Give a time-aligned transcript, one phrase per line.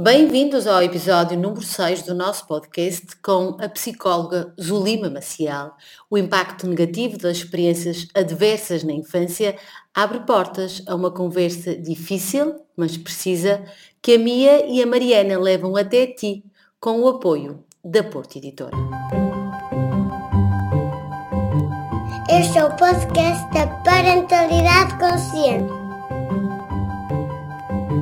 [0.00, 5.72] Bem-vindos ao episódio número 6 do nosso podcast com a psicóloga Zulima Maciel.
[6.08, 9.56] O impacto negativo das experiências adversas na infância
[9.92, 13.64] abre portas a uma conversa difícil, mas precisa,
[14.00, 16.44] que a Mia e a Mariana levam até ti,
[16.78, 18.76] com o apoio da Porto Editora.
[22.30, 25.72] Este é o podcast da Parentalidade Consciente,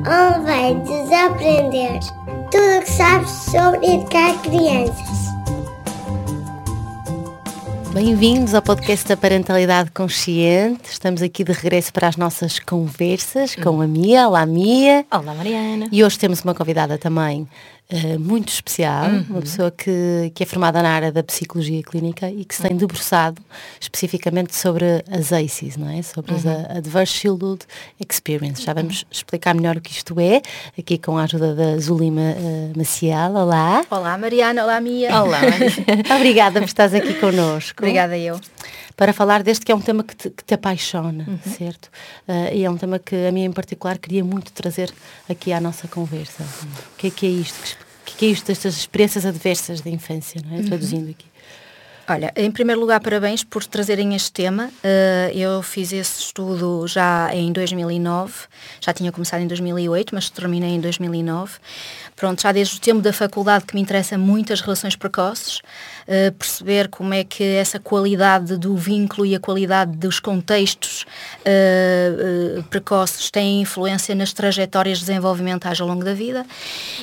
[0.07, 1.99] onde vai desaprender
[2.49, 5.17] tudo o que sabes sobre educar crianças.
[7.93, 10.89] Bem-vindos ao podcast da Parentalidade Consciente.
[10.89, 14.29] Estamos aqui de regresso para as nossas conversas com a Mia.
[14.29, 15.05] Olá, Mia.
[15.11, 15.89] Olá, Mariana.
[15.91, 17.45] E hoje temos uma convidada também
[17.91, 19.25] uh, muito especial, uhum.
[19.29, 22.71] uma pessoa que, que é formada na área da psicologia clínica e que se tem
[22.71, 22.77] uhum.
[22.77, 23.41] debruçado
[23.79, 26.01] especificamente sobre as ACEs, não é?
[26.01, 26.37] Sobre uhum.
[26.37, 27.65] as Adverse Childhood
[27.99, 28.61] Experience.
[28.61, 30.41] Já vamos explicar melhor o que isto é,
[30.77, 33.33] aqui com a ajuda da Zulima uh, Maciel.
[33.33, 33.85] Olá.
[33.89, 34.63] Olá, Mariana.
[34.63, 35.21] Olá, Mia.
[35.21, 35.41] Olá.
[36.15, 37.81] Obrigada por estares aqui connosco.
[37.81, 38.39] Obrigada eu
[38.97, 41.53] para falar deste que é um tema que te, que te apaixona, uhum.
[41.53, 41.85] certo?
[42.27, 44.91] Uh, e é um tema que a mim em particular queria muito trazer
[45.29, 46.43] aqui à nossa conversa.
[46.43, 47.77] O que é que é isto?
[48.01, 50.59] O que é, isto destas experiências adversas da infância, não é?
[50.59, 50.65] Uhum.
[50.65, 51.27] Traduzindo aqui.
[52.09, 54.69] Olha, em primeiro lugar, parabéns por trazerem este tema.
[54.81, 58.33] Uh, eu fiz esse estudo já em 2009,
[58.79, 61.55] já tinha começado em 2008, mas terminei em 2009.
[62.15, 66.31] Pronto, já desde o tempo da faculdade que me interessa muito as relações precoces, uh,
[66.39, 71.05] perceber como é que essa qualidade do vínculo e a qualidade dos contextos
[71.41, 76.45] uh, precoces têm influência nas trajetórias desenvolvimentais ao longo da vida.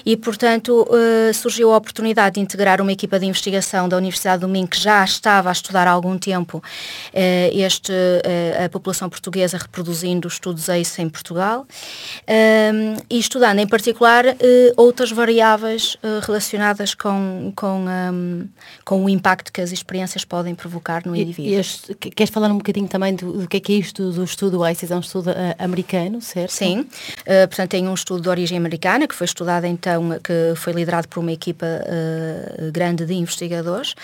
[0.06, 0.88] E, portanto,
[1.34, 4.93] surgiu a oportunidade de integrar uma equipa de investigação da Universidade do Minho que já
[4.94, 6.62] já estava a estudar há algum tempo
[7.12, 11.66] eh, este, eh, a população portuguesa reproduzindo estudos ACE em Portugal
[12.26, 14.36] ehm, e estudando em particular eh,
[14.76, 18.48] outras variáveis relacionadas com, com, um, ehm,
[18.84, 21.58] com o impacto que as experiências podem provocar no indivíduo.
[21.58, 24.62] Este, queres falar um bocadinho também do, do, que é que é isto do estudo
[24.62, 24.90] ACE?
[24.90, 26.52] É um estudo americano, certo?
[26.52, 26.86] Sim,
[27.24, 31.20] portanto tem um estudo de origem americana que foi estudado então, que foi liderado por
[31.20, 31.66] uma equipa
[32.72, 33.94] grande de investigadores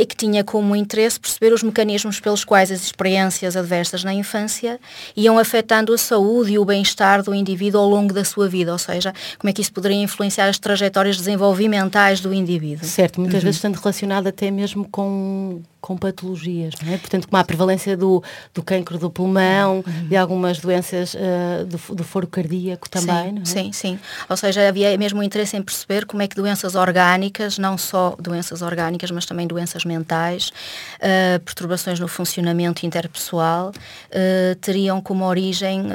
[0.00, 4.80] e que tinha como interesse perceber os mecanismos pelos quais as experiências adversas na infância
[5.16, 8.78] iam afetando a saúde e o bem-estar do indivíduo ao longo da sua vida, ou
[8.78, 12.86] seja, como é que isso poderia influenciar as trajetórias desenvolvimentais do indivíduo.
[12.86, 13.44] Certo, muitas uhum.
[13.44, 16.98] vezes estando relacionado até mesmo com com patologias, não é?
[16.98, 18.20] Portanto, como a prevalência do,
[18.52, 20.08] do cancro do pulmão, uhum.
[20.08, 23.44] de algumas doenças uh, do, do foro cardíaco também, sim, não é?
[23.44, 23.98] Sim, sim.
[24.28, 28.62] Ou seja, havia mesmo interesse em perceber como é que doenças orgânicas, não só doenças
[28.62, 30.48] orgânicas, mas também doenças mentais,
[30.96, 35.86] uh, perturbações no funcionamento interpessoal, uh, teriam como origem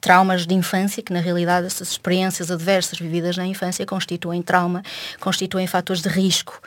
[0.00, 4.82] traumas de infância, que na realidade essas experiências adversas vividas na infância constituem trauma,
[5.20, 6.60] constituem fatores de risco,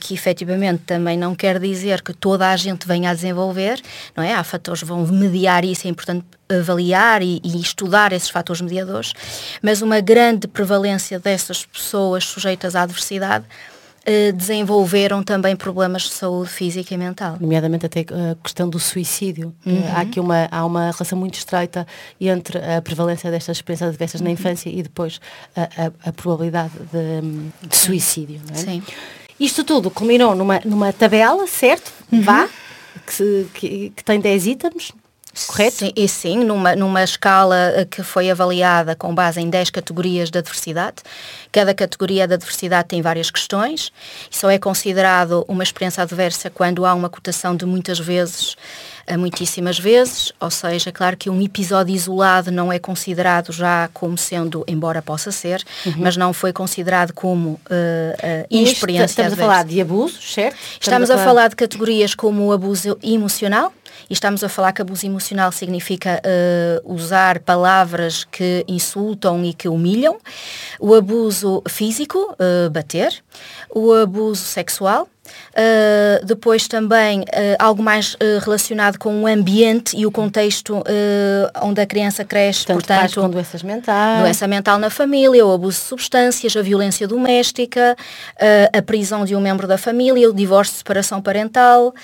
[0.00, 3.80] que efetivamente também não quer dizer que toda a gente venha a desenvolver,
[4.16, 4.34] não é?
[4.34, 9.12] Há fatores que vão mediar isso, é importante avaliar e, e, estudar esses fatores mediadores,
[9.60, 13.44] mas uma grande prevalência dessas pessoas sujeitas à adversidade
[14.34, 17.36] desenvolveram também problemas de saúde física e mental.
[17.40, 19.52] Nomeadamente até a questão do suicídio.
[19.66, 19.82] Eh, uhum.
[19.94, 21.86] Há aqui uma, há uma relação muito estreita
[22.20, 24.26] entre a prevalência destas experiências adversas uhum.
[24.26, 25.20] na infância e depois
[25.56, 28.40] a, a, a probabilidade de, de suicídio.
[28.52, 28.58] É?
[28.58, 28.82] Sim.
[29.38, 31.92] Isto tudo culminou numa, numa tabela, certo?
[32.10, 32.22] Uhum.
[32.22, 32.48] Vá,
[33.06, 34.92] que, que, que, tem 10 itens,
[35.46, 35.76] correto?
[35.76, 40.30] Sim, e sim, numa, numa escala eh, que foi avaliada com base em 10 categorias
[40.30, 40.96] de adversidade.
[41.52, 43.92] Cada categoria de adversidade tem várias questões
[44.30, 48.56] só é considerado uma experiência adversa quando há uma cotação de muitas vezes
[49.16, 54.64] muitíssimas vezes, ou seja, claro que um episódio isolado não é considerado já como sendo,
[54.66, 55.94] embora possa ser, uhum.
[55.98, 59.52] mas não foi considerado como uh, uh, inexperiência Estamos adversa.
[59.52, 60.56] a falar de abusos, certo?
[60.56, 61.22] Estamos, estamos a, falar...
[61.22, 63.72] a falar de categorias como o abuso emocional,
[64.08, 69.68] e estamos a falar que abuso emocional significa uh, usar palavras que insultam e que
[69.68, 70.16] humilham,
[70.78, 73.22] o abuso físico, uh, bater,
[73.74, 75.08] o abuso sexual,
[75.56, 77.24] Uh, depois também uh,
[77.58, 80.82] algo mais uh, relacionado com o ambiente e o contexto
[81.62, 84.20] onde a criança cresce, Tanto portanto, com doenças mentais.
[84.20, 87.96] Doença mental na família, o abuso de substâncias, a violência doméstica,
[88.72, 91.94] a prisão de um membro da família, o divórcio, separação parental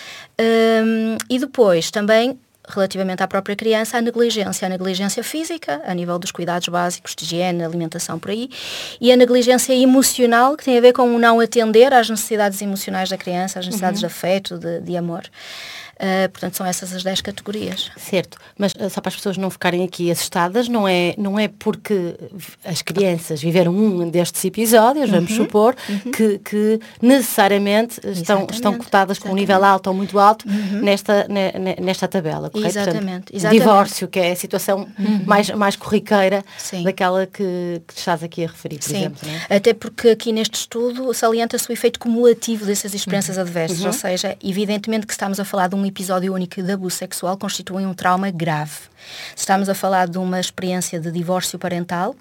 [1.29, 6.31] e depois também relativamente à própria criança, a negligência, a negligência física, a nível dos
[6.31, 8.49] cuidados básicos de higiene, alimentação por aí,
[9.01, 13.09] e a negligência emocional, que tem a ver com o não atender às necessidades emocionais
[13.09, 14.09] da criança, às necessidades uhum.
[14.09, 15.23] de afeto, de, de amor.
[15.95, 17.91] Uh, portanto, são essas as 10 categorias.
[17.97, 21.49] Certo, mas uh, só para as pessoas não ficarem aqui assustadas, não é, não é
[21.49, 22.17] porque
[22.65, 26.13] as crianças viveram um destes episódios, vamos uhum, supor, uhum.
[26.13, 30.81] Que, que, necessariamente estão, estão cotadas com um nível alto ou muito alto uhum.
[30.81, 32.79] nesta, ne, nesta tabela, correto?
[32.79, 33.03] Exatamente.
[33.03, 33.61] Portanto, exatamente.
[33.61, 35.23] Divórcio, que é a situação uhum.
[35.25, 36.83] mais, mais corriqueira Sim.
[36.83, 38.97] daquela que, que estás aqui a referir, por Sim.
[38.97, 39.29] exemplo.
[39.49, 39.57] É?
[39.57, 43.43] Até porque aqui neste estudo salienta-se o efeito cumulativo dessas experiências uhum.
[43.43, 47.37] adversas, ou seja, evidentemente que estamos a falar de um episódio único de abuso sexual
[47.37, 48.79] constitui um trauma grave.
[49.35, 52.15] Se estamos a falar de uma experiência de divórcio parental,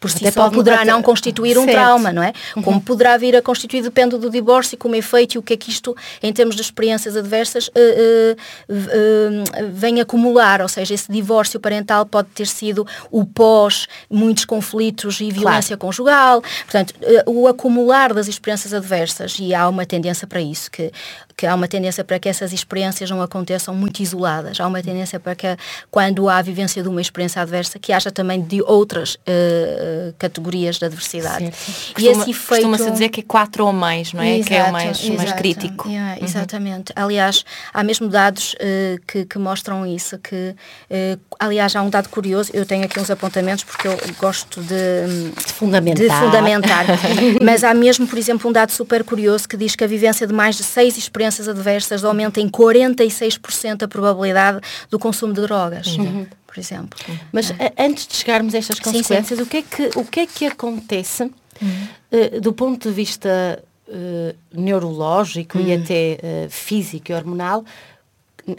[0.00, 1.74] por si só poderá não constituir um certo.
[1.74, 2.32] trauma, não é?
[2.56, 2.62] Uhum.
[2.62, 5.70] Como poderá vir a constituir, depende do divórcio, como efeito e o que é que
[5.70, 11.58] isto, em termos de experiências adversas, uh, uh, uh, vem acumular, ou seja, esse divórcio
[11.58, 15.80] parental pode ter sido o pós muitos conflitos e violência claro.
[15.80, 16.94] conjugal, portanto,
[17.26, 20.92] o acumular das experiências adversas, e há uma tendência para isso, que
[21.38, 24.58] que há uma tendência para que essas experiências não aconteçam muito isoladas.
[24.58, 25.46] Há uma tendência para que,
[25.88, 30.78] quando há a vivência de uma experiência adversa, que haja também de outras uh, categorias
[30.80, 31.44] de adversidade.
[31.44, 31.90] Certo.
[31.90, 32.68] E Costuma, esse efeito...
[32.68, 34.38] Costuma-se dizer que é quatro ou mais, não é?
[34.38, 35.88] Exato, que é o mais, exato, mais crítico.
[35.88, 36.24] Yeah, uhum.
[36.24, 36.92] Exatamente.
[36.96, 40.56] Aliás, há mesmo dados uh, que, que, mostram isso, que,
[40.90, 45.30] uh, aliás, há um dado curioso, eu tenho aqui uns apontamentos porque eu gosto de,
[45.46, 46.84] de fundamentar, de fundamentar.
[47.40, 50.32] mas há mesmo, por exemplo, um dado super curioso que diz que a vivência de
[50.32, 54.60] mais de seis experiências experiências adversas aumenta em 46% a probabilidade
[54.90, 55.96] do consumo de drogas.
[55.96, 56.26] Uhum.
[56.46, 56.98] Por exemplo.
[57.32, 57.72] Mas é.
[57.78, 59.42] antes de chegarmos a estas consequências, sim, sim.
[59.42, 61.88] O, que é que, o que é que acontece uhum.
[62.12, 65.66] uh, do ponto de vista uh, neurológico uhum.
[65.66, 67.64] e até uh, físico e hormonal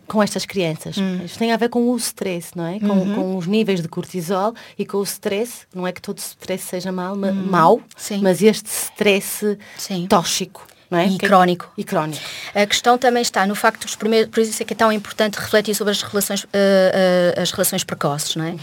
[0.08, 0.98] com estas crianças.
[0.98, 1.26] Uhum.
[1.26, 2.80] Isto tem a ver com o stress, não é?
[2.80, 3.16] Com, uhum.
[3.16, 5.66] com, os níveis de cortisol e com o stress.
[5.74, 7.34] Não é que todo stress seja mal, ma, uhum.
[7.34, 7.82] mau,
[8.22, 10.06] mas este stress Sim.
[10.08, 11.08] tóxico é?
[11.08, 11.72] E que, é crónico.
[11.78, 12.22] E crónico.
[12.56, 15.36] A questão também está no facto dos primeiros, por isso é que é tão importante
[15.36, 18.50] refletir sobre as relações, uh, uh, as relações precoces, não é?
[18.50, 18.58] Uhum.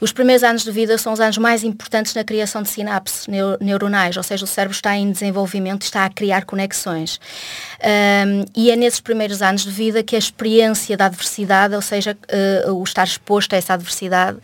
[0.00, 3.26] Os primeiros anos de vida são os anos mais importantes na criação de sinapses
[3.60, 7.20] neuronais, ou seja, o cérebro está em desenvolvimento, está a criar conexões.
[7.80, 12.18] Um, e é nesses primeiros anos de vida que a experiência da adversidade, ou seja,
[12.66, 14.38] uh, o estar exposto a essa adversidade,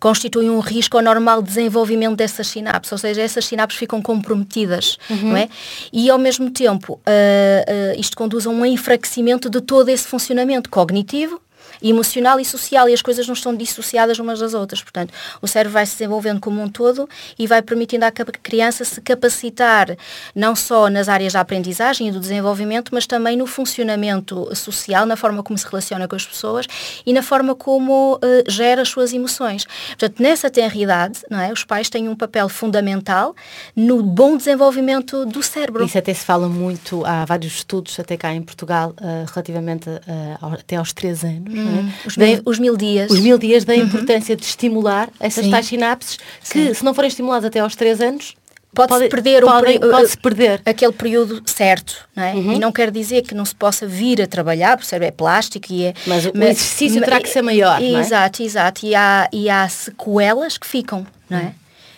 [0.00, 5.30] constitui um risco ao normal desenvolvimento dessas sinapses, ou seja, essas sinapses ficam comprometidas, uhum.
[5.30, 5.48] não é?
[5.92, 10.06] E ao mesmo tempo tempo, uh, uh, isto conduz a um enfraquecimento de todo esse
[10.06, 11.40] funcionamento cognitivo,
[11.82, 14.82] emocional e social e as coisas não estão dissociadas umas das outras.
[14.82, 17.08] Portanto, o cérebro vai se desenvolvendo como um todo
[17.38, 19.96] e vai permitindo à criança se capacitar
[20.34, 25.16] não só nas áreas da aprendizagem e do desenvolvimento, mas também no funcionamento social, na
[25.16, 26.66] forma como se relaciona com as pessoas
[27.04, 28.18] e na forma como uh,
[28.50, 29.64] gera as suas emoções.
[29.88, 33.34] Portanto, nessa tenridade, não é, os pais têm um papel fundamental
[33.74, 35.84] no bom desenvolvimento do cérebro.
[35.84, 40.54] Isso até se fala muito, há vários estudos até cá em Portugal, uh, relativamente uh,
[40.54, 41.71] até aos 3 anos, hum.
[41.74, 41.92] Uhum.
[42.06, 43.10] Os, mil, os, mil, dias.
[43.10, 43.80] Os mil dias da uhum.
[43.80, 45.50] importância de estimular essas Sim.
[45.50, 46.18] tais sinapses
[46.50, 46.74] que, Sim.
[46.74, 48.34] se não forem estimuladas até aos 3 anos,
[48.74, 52.34] pode-se pode, perder, pode, pode perder aquele período certo, não é?
[52.34, 52.52] Uhum.
[52.54, 55.10] E não quer dizer que não se possa vir a trabalhar, porque o cérebro é
[55.10, 55.94] plástico e é...
[56.06, 58.00] Mas, mas o exercício mas, terá que ser maior, não é?
[58.00, 58.86] Exato, exato.
[58.86, 61.54] E há, e há sequelas que ficam, não é?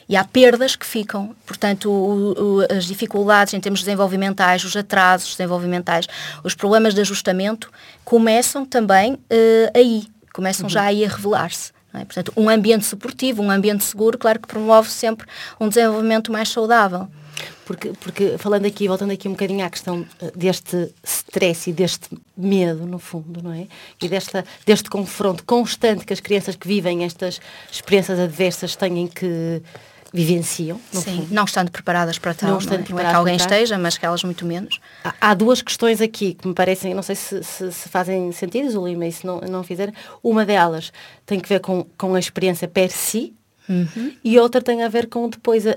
[0.08, 1.34] E há perdas que ficam.
[1.46, 6.06] Portanto, o, o, as dificuldades em termos desenvolvimentais, os atrasos desenvolvimentais,
[6.42, 7.70] os problemas de ajustamento
[8.04, 10.70] começam também uh, aí, começam uhum.
[10.70, 11.72] já aí a revelar-se.
[11.94, 12.04] É?
[12.04, 15.26] Portanto, um ambiente suportivo, um ambiente seguro, claro que promove sempre
[15.60, 17.08] um desenvolvimento mais saudável.
[17.64, 22.08] Porque, porque falando aqui, voltando aqui um bocadinho à questão eh, deste stress e deste
[22.36, 23.66] medo, no fundo, não é?
[24.02, 29.62] E desta, deste confronto constante que as crianças que vivem estas experiências adversas têm que
[30.14, 30.80] vivenciam.
[30.92, 31.34] Sim, fundo.
[31.34, 32.50] não estando preparadas para tal.
[32.50, 33.02] Não, estando não, é?
[33.02, 34.78] não é que alguém esteja, mas que elas muito menos.
[35.02, 38.70] Há, há, duas questões aqui que me parecem, não sei se, se, se fazem sentido,
[38.70, 39.92] Zulima, e se não, não fizer.
[40.22, 40.92] Uma delas
[41.26, 43.34] tem que ver com, com a experiência per si,
[43.68, 44.12] uhum.
[44.22, 45.72] e outra tem a ver com depois a,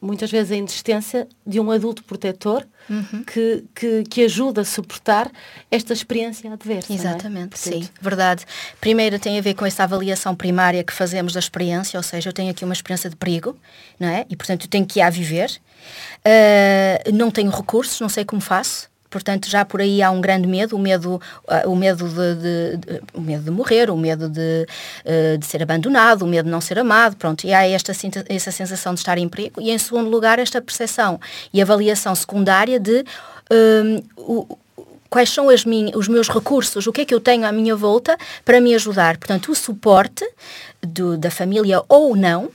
[0.00, 3.24] muitas vezes a insistência de um adulto protetor uhum.
[3.24, 5.30] que, que, que, ajuda a suportar
[5.70, 6.92] esta experiência adversa.
[6.92, 6.96] É?
[6.96, 7.56] Exatamente, é?
[7.56, 8.44] sim, verdade.
[8.80, 12.32] Primeiro tem a ver com essa avaliação primária que fazemos da experiência, ou seja, eu
[12.32, 13.56] tenho aqui uma experiência de perigo,
[13.98, 14.24] não é?
[14.28, 15.50] E portanto eu tenho que ir a viver.
[16.18, 18.87] Uh, não tenho recursos, não sei como faço.
[19.10, 21.20] Portanto, já por aí há um grande medo, o medo,
[21.66, 24.66] o medo de, de, de o medo de morrer, o medo de,
[25.04, 27.92] uh, de ser abandonado, o medo de não ser amado, pronto, e há esta,
[28.28, 29.60] essa sensação de estar em perigo.
[29.60, 31.20] E em segundo lugar, esta percepção
[31.52, 33.04] e avaliação secundária de
[33.50, 34.58] um, o,
[35.08, 37.74] quais são as minhas, os meus recursos, o que é que eu tenho à minha
[37.74, 39.16] volta para me ajudar.
[39.16, 40.28] Portanto, o suporte
[40.82, 42.50] do, da família ou não,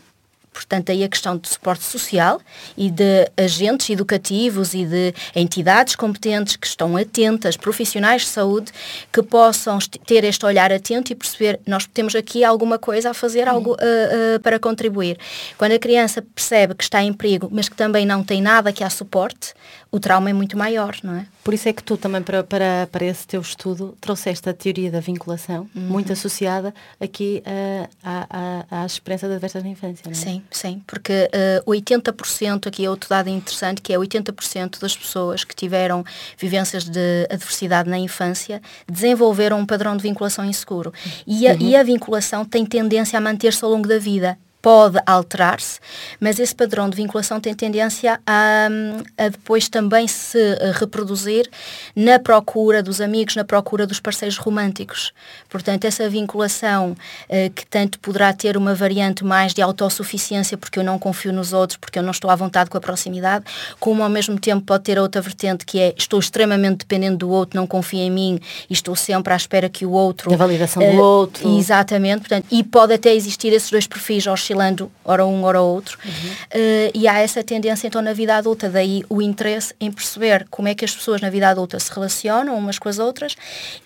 [0.54, 2.40] Portanto, aí a questão de suporte social
[2.78, 8.72] e de agentes educativos e de entidades competentes que estão atentas, profissionais de saúde,
[9.12, 13.48] que possam ter este olhar atento e perceber nós temos aqui alguma coisa a fazer,
[13.48, 15.18] algo uh, uh, para contribuir.
[15.58, 18.84] Quando a criança percebe que está em perigo, mas que também não tem nada que
[18.84, 19.54] a suporte,
[19.92, 21.28] o trauma é muito maior, não é?
[21.44, 24.90] Por isso é que tu também, para, para, para esse teu estudo, trouxeste a teoria
[24.90, 25.82] da vinculação, uhum.
[25.84, 30.16] muito associada aqui uh, à, à, à experiência de adversas na infância, não é?
[30.16, 31.30] Sim, sim, porque
[31.66, 36.04] uh, 80%, aqui é outro dado interessante, que é 80% das pessoas que tiveram
[36.38, 40.94] vivências de adversidade na infância desenvolveram um padrão de vinculação inseguro.
[41.26, 41.60] E a, uhum.
[41.60, 45.78] e a vinculação tem tendência a manter-se ao longo da vida pode alterar-se,
[46.22, 48.70] mas esse padrão de vinculação tem tendência a,
[49.18, 50.40] a, depois também se
[50.80, 51.50] reproduzir
[51.94, 55.12] na procura dos amigos, na procura dos parceiros românticos.
[55.50, 56.96] Portanto, essa vinculação
[57.28, 61.52] eh, que tanto poderá ter uma variante mais de autossuficiência, porque eu não confio nos
[61.52, 63.44] outros, porque eu não estou à vontade com a proximidade,
[63.82, 67.60] como ao mesmo tempo pode ter outra vertente que é estou extremamente dependente do outro,
[67.60, 68.40] não confio em mim
[68.70, 70.30] e estou sempre à espera que o outro...
[70.30, 71.58] Da validação uh, do outro.
[71.58, 75.98] Exatamente, portanto, e pode até existir esses dois perfis oscilantes oscilando ora um, ora outro.
[76.06, 76.12] Uhum.
[76.12, 80.68] Uh, e há essa tendência então na vida adulta, daí o interesse em perceber como
[80.68, 83.36] é que as pessoas na vida adulta se relacionam umas com as outras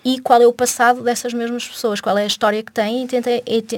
[0.04, 3.06] e qual é o passado dessas mesmas pessoas, qual é a história que têm e
[3.06, 3.30] tentar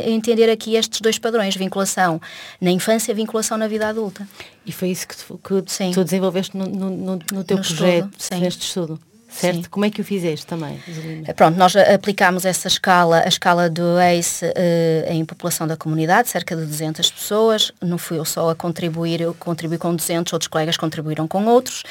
[0.06, 2.20] entender aqui estes dois padrões, vinculação
[2.60, 4.26] na infância e vinculação na vida adulta.
[4.66, 8.40] E foi isso que tu, que tu desenvolveste no, no, no teu no projeto, estudo,
[8.40, 9.00] neste estudo?
[9.30, 9.56] Certo?
[9.56, 9.70] Sim.
[9.70, 11.32] Como é que o fizeste também, Isolina?
[11.34, 14.50] Pronto, nós aplicámos essa escala, a escala do ACE uh,
[15.12, 19.34] em população da comunidade, cerca de 200 pessoas, não fui eu só a contribuir, eu
[19.34, 21.82] contribuí com 200, outros colegas contribuíram com outros,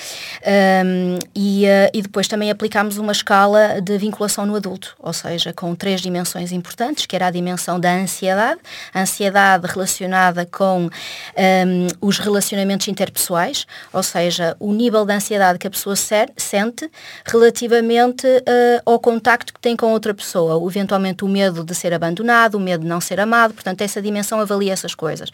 [0.86, 5.54] um, e, uh, e depois também aplicámos uma escala de vinculação no adulto, ou seja,
[5.54, 8.60] com três dimensões importantes, que era a dimensão da ansiedade,
[8.94, 15.68] a ansiedade relacionada com um, os relacionamentos interpessoais, ou seja, o nível de ansiedade que
[15.68, 16.90] a pessoa ser, sente
[17.32, 22.56] relativamente uh, ao contacto que tem com outra pessoa, eventualmente o medo de ser abandonado,
[22.56, 25.30] o medo de não ser amado, portanto essa dimensão avalia essas coisas.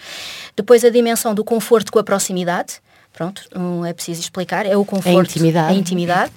[0.55, 2.81] Depois a dimensão do conforto com a proximidade,
[3.13, 6.31] pronto, não é preciso explicar, é o conforto, a intimidade, a intimidade.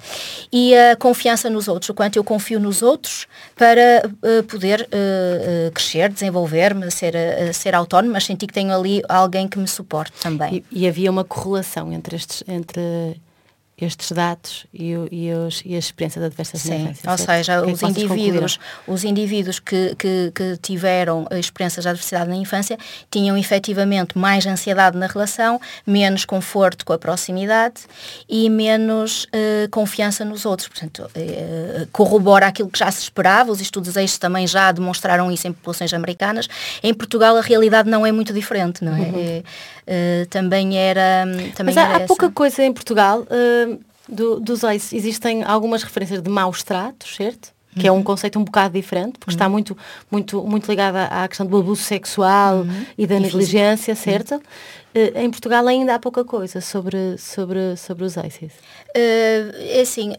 [0.51, 5.67] E a confiança nos outros, o quanto eu confio nos outros para uh, poder uh,
[5.67, 7.13] uh, crescer, desenvolver-me, ser,
[7.53, 10.63] ser autónomo, mas sentir que tenho ali alguém que me suporte também.
[10.71, 13.19] E, e havia uma correlação entre estes, entre
[13.81, 17.61] estes dados e, e, os, e a experiência da adversidade Sim, infância, ou seja, é
[17.61, 22.77] os, indivíduos, os indivíduos que, que, que tiveram experiências de adversidade na infância
[23.09, 27.81] tinham efetivamente mais ansiedade na relação, menos conforto com a proximidade
[28.27, 30.67] e menos uh, confiança nos outros.
[30.67, 35.47] Portanto, uh, corrobora aquilo que já se esperava, os estudos estes também já demonstraram isso
[35.47, 36.47] em populações americanas.
[36.83, 38.99] Em Portugal a realidade não é muito diferente, não é?
[38.99, 39.19] Uhum.
[39.19, 39.43] é
[39.89, 43.25] uh, também era também Mas há, há pouca coisa em Portugal
[44.09, 47.53] do, dos OIS existem algumas referências de maus tratos, certo?
[47.77, 48.03] Que é um uhum.
[48.03, 49.35] conceito um bocado diferente, porque uhum.
[49.35, 49.77] está muito,
[50.11, 52.85] muito, muito ligado à questão do abuso sexual uhum.
[52.97, 54.11] e da negligência, físico.
[54.11, 54.33] certo?
[54.33, 55.05] Uhum.
[55.05, 58.51] Uh, em Portugal ainda há pouca coisa sobre, sobre, sobre os ISIS.
[58.97, 60.15] Uh, é assim,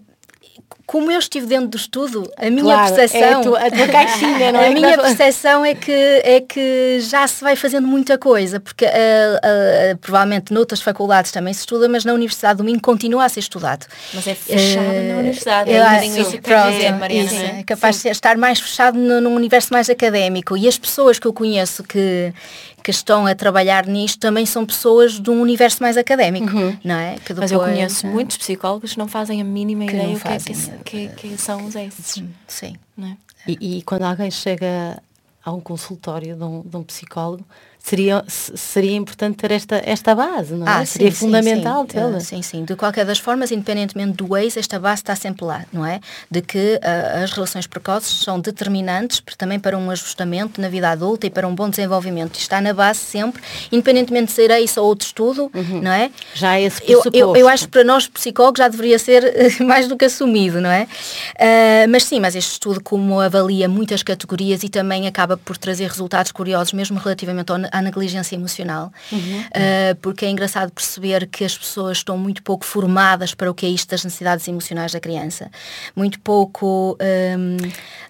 [0.91, 3.21] como eu estive dentro do estudo, a minha claro, percepção.
[3.21, 4.67] É a, tua, a tua caixinha, não é?
[4.71, 8.89] A minha percepção é que, é que já se vai fazendo muita coisa, porque uh,
[8.89, 13.39] uh, provavelmente noutras faculdades também se estuda, mas na Universidade do Minho continua a ser
[13.39, 13.87] estudado.
[14.13, 17.25] Mas é fechado uh, na Universidade, é, um isso que pronto, dizer, Mariana.
[17.25, 18.09] Isso, é capaz Sim.
[18.09, 20.57] de estar mais fechado no, num universo mais académico.
[20.57, 22.35] E as pessoas que eu conheço que
[22.83, 26.77] que estão a trabalhar nisto também são pessoas de um universo mais académico, uhum.
[26.83, 27.17] não é?
[27.17, 28.11] Que depois, Mas eu conheço é?
[28.11, 30.53] muitos psicólogos que não fazem a mínima que ideia o que, é que,
[30.85, 32.23] que, que, são os esses.
[32.47, 32.77] Sim.
[32.99, 33.17] É?
[33.47, 35.03] E, e, quando alguém chega
[35.45, 37.45] a um consultório de um, de um psicólogo,
[37.83, 40.71] seria, seria importante ter esta, esta base, não é?
[40.71, 42.21] Ah, seria sim, fundamental tê-la.
[42.21, 42.65] Sim, sim.
[42.65, 46.01] De qualquer das formas, independentemente do ex, esta base está sempre lá, não é?
[46.31, 51.27] De que uh, as relações precoces são determinantes também para um ajustamento na vida adulta
[51.27, 52.39] e para um bom desenvolvimento.
[52.39, 55.81] Está na base sempre, independentemente de ser isso ou outro estudo, uhum.
[55.83, 56.11] não é?
[56.35, 59.23] Já é esse eu, eu, eu, acho que para nós psicólogos já deveria ser
[59.61, 60.83] mais do que assumido, não é?
[60.85, 65.89] Uh, mas sim, mas este estudo como avalia muitas categorias e também acaba por trazer
[65.89, 69.19] resultados curiosos, mesmo relativamente ao à negligência emocional, uhum.
[69.19, 73.67] uh, porque é engraçado perceber que as pessoas estão muito pouco formadas para o que
[73.67, 75.51] é isto das necessidades emocionais da criança,
[75.95, 77.57] muito pouco, um,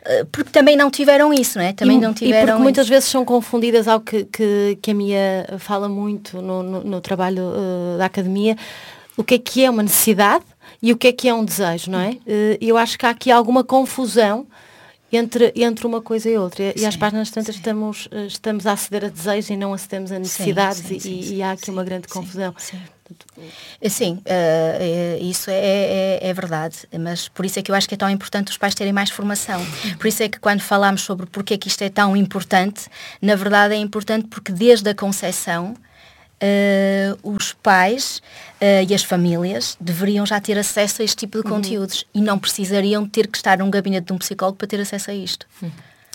[0.05, 1.73] ah, porque também não tiveram isso, não é?
[1.73, 2.43] Também e, não tiveram.
[2.43, 6.63] E porque muitas vezes são confundidas ao que, que, que a Mia fala muito no,
[6.63, 8.57] no, no trabalho uh, da academia,
[9.17, 10.45] o que é que é uma necessidade
[10.83, 12.11] e o que é que é um desejo, não é?
[12.11, 14.47] Uh, eu acho que há aqui alguma confusão
[15.13, 16.73] entre, entre uma coisa e outra.
[16.77, 20.79] E, às páginas tantas estamos, estamos a aceder a desejos e não acedemos a necessidades
[20.79, 22.55] sim, sim, e, sim, e, há aqui uma grande confusão.
[23.89, 27.95] Sim, uh, isso é, é, é, verdade, mas por isso é que eu acho que
[27.95, 29.61] é tão importante os pais terem mais formação.
[29.99, 32.89] Por isso é que quando falamos sobre porque é que isto é tão importante,
[33.21, 35.75] na verdade é importante porque desde a concepção
[36.43, 38.23] uh, os pais
[38.61, 41.57] uh, e as famílias deveriam já ter acesso a este tipo de uhum.
[41.57, 45.11] conteúdos e não precisariam ter que estar num gabinete de um psicólogo para ter acesso
[45.11, 45.47] a isto.
[45.63, 45.71] Uhum.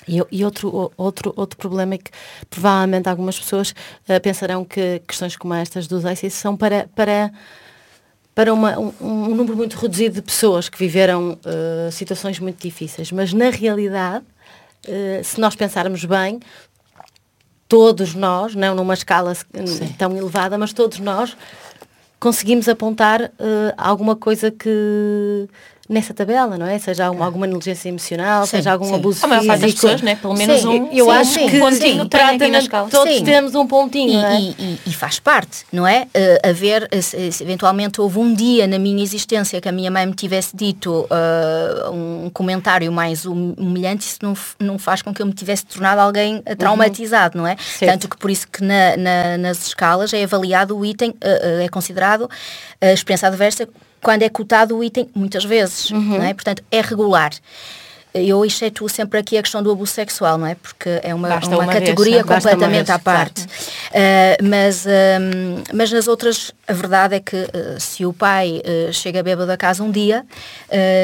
[0.07, 2.11] E, e, outro, outro, outro problema é que
[2.49, 7.31] provavelmente algumas pessoas uh, pensarão que questões como estas dos ICIS são para, para,
[8.35, 13.11] para uma, um, um, número muito reduzido de pessoas que viveram uh, situações muito difíceis.
[13.11, 14.25] Mas na realidade,
[14.87, 16.39] uh, se nós pensarmos bem,
[17.67, 19.93] todos nós, não numa escala Sim.
[19.97, 21.35] tão elevada, mas todos nós
[22.19, 23.31] conseguimos apontar
[23.77, 25.47] alguma coisa que
[25.87, 26.79] nessa tabela, não é?
[26.79, 28.95] Seja alguma, alguma negligência emocional, sim, seja algum sim.
[28.95, 29.47] abuso a físico.
[29.47, 30.15] das pessoas, né?
[30.15, 30.91] Pelo menos sim, um.
[30.91, 34.39] Eu sim, acho que um pontinho praticamente todos temos um pontinho, e, é?
[34.39, 36.07] e, e, e, faz parte, não é?
[36.15, 40.05] Uh, haver, se, se, eventualmente houve um dia na minha existência que a minha mãe
[40.05, 45.25] me tivesse dito uh, um comentário mais humilhante, isso não, não faz com que eu
[45.25, 47.43] me tivesse tornado alguém uh, traumatizado, uhum.
[47.43, 47.55] não é?
[47.57, 47.91] Certo.
[47.91, 51.69] Tanto que por isso que na, na, nas escalas é avaliado o item, uh, é
[51.69, 52.29] considerado
[52.81, 53.67] a experiência adversa
[54.05, 56.19] quando é cotado o item, muitas vezes, uhum.
[56.19, 56.31] não é?
[56.31, 57.31] Portanto, é regular.
[58.17, 60.55] Eu excetuo sempre aqui a questão do abuso sexual, não é?
[60.55, 63.43] Porque é uma, uma, uma, categoria vez, completamente à parte.
[63.43, 64.89] Uh, mas, uh,
[65.73, 68.61] mas nas outras, a verdade é que uh, se o pai
[68.93, 70.25] chega bêbado a casa um dia,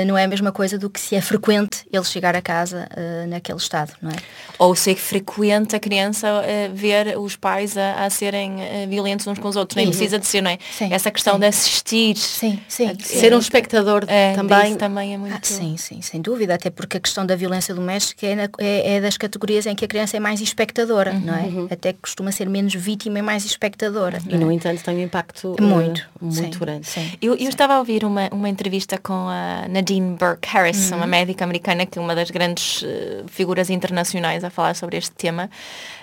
[0.08, 2.88] não é a mesma coisa do que se é frequente ele chegar a casa
[3.28, 4.16] naquele estado, não é?
[4.58, 6.28] Ou se é frequente a criança
[6.74, 9.76] ver os pais a, a serem violentos uns com os outros.
[9.76, 10.60] Nem precisa de ser, não é?
[10.78, 11.40] Sim, Essa questão sim.
[11.40, 12.18] de assistir.
[12.18, 12.98] Sim, sim.
[13.00, 14.76] Ser um espectador é, também.
[14.76, 15.36] também é muito...
[15.36, 16.56] Ah, sim, sim, sem dúvida.
[16.56, 19.88] Até porque questão da violência doméstica é, na, é, é, das categorias em que a
[19.88, 21.42] criança é mais espectadora, uhum, não é?
[21.42, 21.68] Uhum.
[21.70, 24.20] Até que costuma ser menos vítima e mais espectadora.
[24.30, 24.54] E, no é?
[24.54, 26.88] entanto, tem um impacto muito, uh, muito sim, grande.
[26.88, 30.98] Sim, eu, eu estava a ouvir uma, uma entrevista com a Nadine Burke Harris, uhum.
[30.98, 35.12] uma médica americana que é uma das grandes uh, figuras internacionais a falar sobre este
[35.12, 35.50] tema.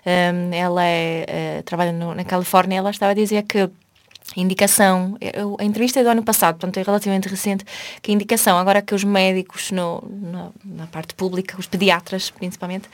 [0.05, 3.71] Um, ela é, uh, trabalha no, na Califórnia, ela estava a dizer que
[4.41, 7.65] indicação, eu, a entrevista é do ano passado, portanto é relativamente recente,
[8.01, 10.03] que a indicação, agora que os médicos no,
[10.65, 12.89] na parte pública, os pediatras principalmente,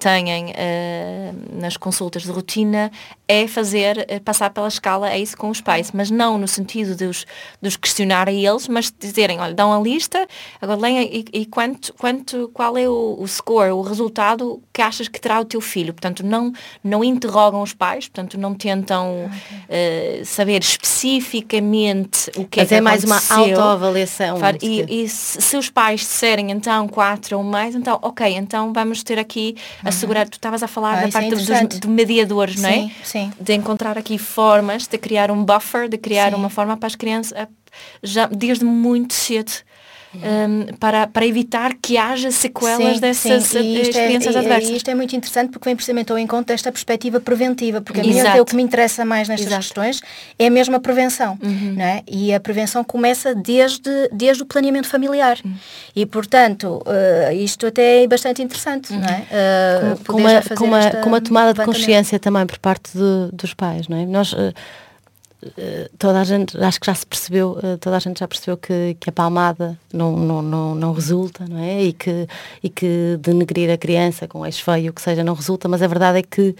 [0.00, 2.90] têm uh, nas consultas de rotina
[3.28, 6.96] é fazer, uh, passar pela escala, é isso com os pais, mas não no sentido
[6.96, 7.26] de os,
[7.60, 10.26] de os questionar a eles, mas dizerem, olha, dão a lista,
[10.60, 15.06] agora leia e, e, quanto, quanto, qual é o, o, score, o resultado que achas
[15.06, 15.92] que terá o teu filho.
[15.92, 22.66] Portanto, não, não interrogam os pais, portanto, não tentam uh, saber especificamente o que mas
[22.72, 24.38] é que é mais uma autoavaliação.
[24.62, 29.02] E, e se, se, os pais disserem então quatro ou mais, então, ok, então vamos
[29.02, 29.56] ter aqui
[29.90, 32.90] assegurar, tu estavas a falar ah, da parte é dos, do mediadores, sim, não é?
[33.04, 33.32] Sim.
[33.40, 36.36] De encontrar aqui formas de criar um buffer, de criar sim.
[36.36, 37.36] uma forma para as crianças,
[38.02, 39.52] já desde muito cedo,
[40.14, 43.78] um, para, para evitar que haja sequelas sim, dessas sim.
[43.78, 44.70] É- experiências é, adversas.
[44.70, 48.04] E isto é muito interessante porque vem precisamente ao encontro desta perspectiva preventiva, porque a
[48.04, 49.62] mim até o que me interessa mais nestas Exato.
[49.62, 50.00] questões
[50.38, 51.74] é a mesma prevenção, uhum.
[51.76, 52.02] não é?
[52.08, 55.38] E a prevenção começa desde, desde o planeamento familiar.
[55.44, 55.54] Uhum.
[55.94, 59.00] E, portanto, uh, isto até é bastante interessante, uhum.
[59.00, 59.26] não é?
[59.30, 63.30] Uh, com, com, uma, com, uma, com uma tomada de consciência também por parte de,
[63.32, 64.06] dos pais, não é?
[64.06, 64.32] Nós...
[64.32, 64.52] Uh,
[65.98, 68.96] toda a gente, acho que já se percebeu, eh, toda a gente já percebeu que,
[69.00, 71.84] que a palmada não, não, não, não resulta, não é?
[71.84, 72.28] E que,
[72.62, 75.86] e que denegrir a criança com ex feio, o que seja, não resulta, mas a
[75.86, 76.54] verdade é que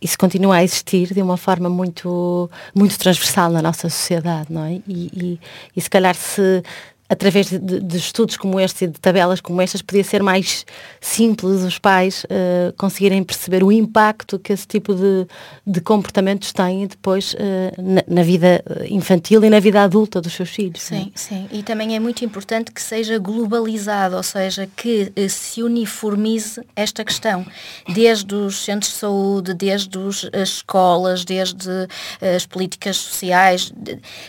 [0.00, 4.74] isso continua a existir de uma forma muito, muito transversal na nossa sociedade, não é?
[4.74, 5.40] E, e,
[5.76, 6.62] e se calhar se,
[7.10, 10.64] através de, de, estudos como estes e de tabelas como estas, podia ser mais
[11.00, 15.26] simples os pais uh, conseguirem perceber o impacto que esse tipo de,
[15.66, 17.36] de comportamentos têm depois uh,
[17.76, 20.82] na, na, vida infantil e na vida adulta dos seus filhos.
[20.82, 21.06] Sim, né?
[21.16, 21.48] sim.
[21.50, 27.44] E também é muito importante que seja globalizado, ou seja, que se uniformize esta questão,
[27.88, 31.88] desde os centros de saúde, desde os, as escolas, desde
[32.36, 33.72] as políticas sociais,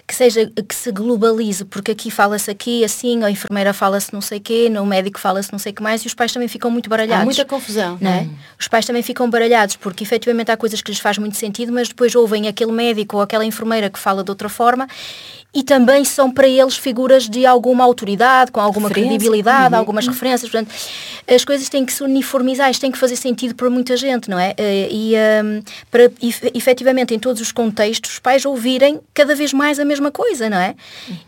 [0.07, 4.21] que seja que se globalize, porque aqui fala-se aqui aqui, assim, a enfermeira fala-se não
[4.21, 6.47] sei o quê, no médico fala-se não sei o que mais, e os pais também
[6.47, 7.21] ficam muito baralhados.
[7.21, 7.97] Há muita confusão.
[7.99, 8.21] Não é?
[8.21, 8.33] Hum.
[8.59, 11.89] Os pais também ficam baralhados, porque efetivamente há coisas que lhes faz muito sentido, mas
[11.89, 14.87] depois ouvem aquele médico ou aquela enfermeira que fala de outra forma
[15.53, 19.17] e também são para eles figuras de alguma autoridade, com alguma Referência.
[19.17, 19.79] credibilidade, uhum.
[19.79, 20.13] algumas uhum.
[20.13, 20.49] referências.
[20.49, 20.73] Portanto,
[21.27, 24.39] as coisas têm que se uniformizar, isto tem que fazer sentido para muita gente, não
[24.39, 24.53] é?
[24.57, 26.09] Eh, e um, para
[26.53, 30.57] efetivamente em todos os contextos os pais ouvirem cada vez mais a mesma coisa, não
[30.57, 30.73] é?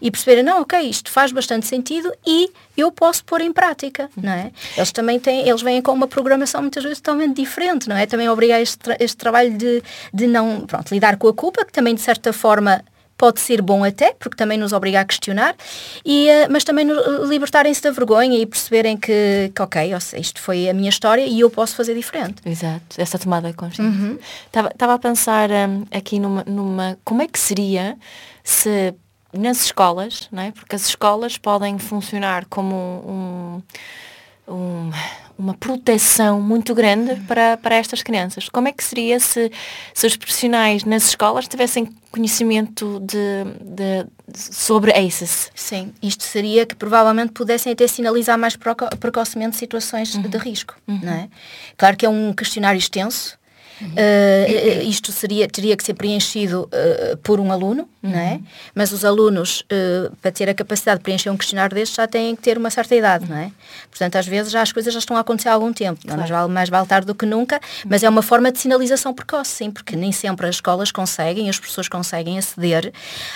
[0.01, 4.31] E perceberem, não, ok, isto faz bastante sentido e eu posso pôr em prática, não
[4.31, 4.51] é?
[4.77, 8.05] Eles também têm, eles vêm com uma programação muitas vezes totalmente diferente, não é?
[8.05, 9.83] Também obrigar este, tra este trabalho de,
[10.13, 12.83] de não, pronto, lidar com a culpa, que também de certa forma
[13.23, 15.55] pode ser bom até, porque também nos obriga a questionar,
[16.03, 16.86] e, uh, mas também
[17.25, 21.49] libertarem-se da vergonha e perceberem que, que ok, isto foi a minha história e eu
[21.49, 22.41] posso fazer diferente.
[22.45, 24.19] Exato, essa tomada de consciência.
[24.45, 24.91] Estava uhum.
[24.91, 27.95] a pensar um, aqui numa, numa, como é que seria
[28.43, 28.93] se
[29.31, 30.51] nas escolas, não é?
[30.51, 34.91] porque as escolas podem funcionar como um, um
[35.38, 38.48] uma proteção muito grande para, para estas crianças.
[38.50, 39.52] Como é que seria se,
[39.93, 45.52] se os profissionais nas escolas tivessem conhecimento de, de, sobre ACEs?
[45.56, 48.56] Sim, isto seria que provavelmente pudessem até sinalizar mais
[49.00, 50.22] precocemente situações uhum.
[50.22, 50.76] de risco.
[50.88, 51.00] Uhum.
[51.02, 51.30] Não é?
[51.78, 53.38] Claro que é um questionário extenso,
[53.81, 58.12] Uh, isto seria, teria que ser preenchido uh, por um aluno, uhum.
[58.12, 58.39] não é?
[58.73, 62.36] Mas os alunos, uh, para ter a capacidade de preencher um questionário destes, já têm
[62.36, 63.51] que ter uma certa idade, não é?
[63.89, 65.99] Portanto, às vezes já as coisas já estão a acontecer há algum tempo.
[66.01, 66.21] Claro.
[66.21, 69.51] Mas vale, mais vale tarde do que nunca, mas é uma forma de sinalização precoce,
[69.51, 72.91] sim, porque nem sempre as escolas conseguem, as pessoas conseguem aceder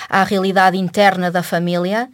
[0.10, 2.10] à realidade interna da família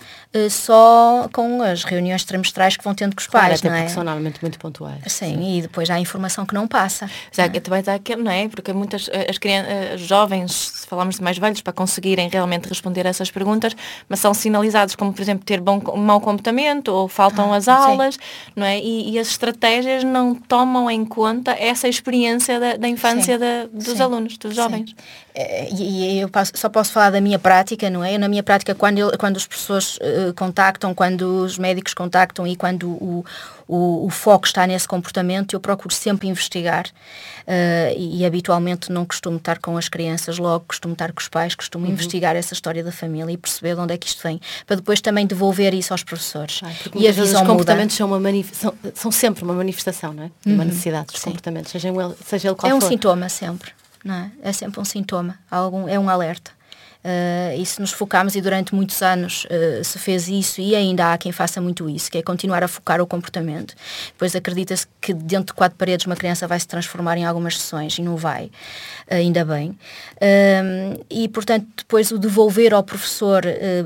[0.49, 3.87] só com as reuniões trimestrais que vão tendo com os claro, pais, até não é?
[3.87, 5.01] são normalmente muito pontuais.
[5.07, 7.09] Sim, sim, e depois há informação que não passa.
[7.31, 7.59] Já, não é?
[7.59, 8.47] Também está não é?
[8.47, 12.67] Porque muitas eh, as crianças, eh, jovens, se falarmos de mais velhos, para conseguirem realmente
[12.67, 13.75] responder a essas perguntas,
[14.07, 18.15] mas são sinalizados como, por exemplo, ter bom, mau comportamento ou faltam ah, as aulas,
[18.15, 18.21] sim.
[18.55, 18.79] não é?
[18.79, 23.85] E, e, as estratégias não tomam em conta essa experiência da, da infância da, dos
[23.97, 24.01] sim.
[24.01, 24.95] alunos, dos jovens.
[25.35, 28.15] Eh, e, e eu posso, só posso falar da minha prática, não é?
[28.15, 32.45] Eu, na minha prática, quando, eu, quando as pessoas uh, contactam, quando os médicos contactam
[32.45, 33.25] e quando o,
[33.67, 39.05] o, o, foco está nesse comportamento, eu procuro sempre investigar uh, e, e, habitualmente não
[39.05, 41.91] costumo estar com as crianças logo, costumo estar com os pais, costumo uhum.
[41.91, 45.01] investigar essa história da família e perceber de onde é que isto vem, para depois
[45.01, 46.61] também devolver isso aos professores.
[46.63, 50.31] Ah, e a visão os comportamentos são, uma são, são, sempre uma manifestação, não é?
[50.45, 50.55] Uhum.
[50.55, 51.29] Uma necessidade dos Sim.
[51.29, 52.75] comportamentos, seja ele, seja ele qual for.
[52.75, 53.71] É um sintoma sempre,
[54.03, 54.31] não é?
[54.41, 56.51] É sempre um sintoma, algum, é um alerta.
[57.03, 61.11] Uh, e se nos focarmos, e durante muitos anos uh, se fez isso, e ainda
[61.11, 63.75] há quem faça muito isso, que é continuar a focar o comportamento.
[64.07, 67.97] Depois acredita-se que dentro de quatro paredes uma criança vai se transformar em algumas sessões,
[67.97, 69.71] e não vai, uh, ainda bem.
[70.15, 73.43] Uh, e, portanto, depois o devolver ao professor,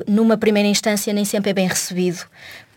[0.07, 2.23] numa primeira instância, nem sempre é bem recebido,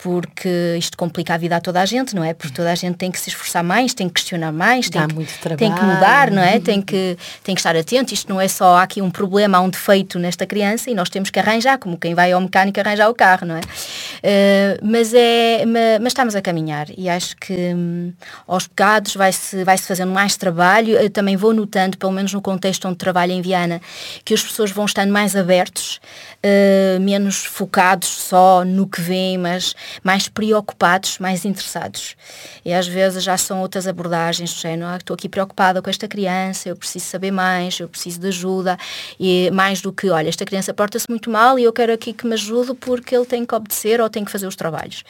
[0.03, 2.33] porque isto complica a vida a toda a gente, não é?
[2.33, 5.57] Porque toda a gente tem que se esforçar mais, tem que questionar mais, tem, que,
[5.57, 6.59] tem que mudar, não é?
[6.59, 8.15] Tem que, tem que estar atento.
[8.15, 11.11] Isto não é só há aqui um problema, há um defeito nesta criança e nós
[11.11, 13.61] temos que arranjar, como quem vai ao mecânico arranjar o carro, não é?
[13.61, 18.13] Uh, mas, é mas, estamos a caminhar e acho que um,
[18.49, 20.97] aos pecados vai-se vai -se fazendo mais trabalho.
[20.97, 23.83] Eu também vou notando, pelo menos no contexto onde trabalho em Viana,
[24.25, 26.01] que as pessoas vão estando mais abertos,
[26.43, 32.17] uh, menos focados só no que vem, mas mais preocupados, mais interessados.
[32.65, 36.07] E às vezes já são outras abordagens, do género, ah, estou aqui preocupada com esta
[36.09, 38.79] criança, eu preciso saber mais, eu preciso de ajuda,
[39.19, 42.27] e mais do que, olha, esta criança porta-se muito mal e eu quero aqui que
[42.27, 45.05] me ajude porque ele tem que obedecer ou tem que fazer os trabalhos.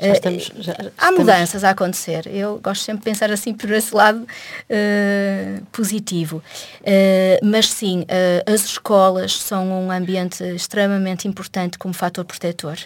[0.00, 2.26] Já estamos, já, já Há mudanças a acontecer.
[2.26, 6.42] Eu gosto sempre de pensar assim por esse lado uh, positivo.
[6.80, 12.78] Uh, mas sim, uh, as escolas são um ambiente extremamente importante como fator protetor.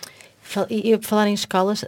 [0.68, 1.86] E por falar em escolas, uh,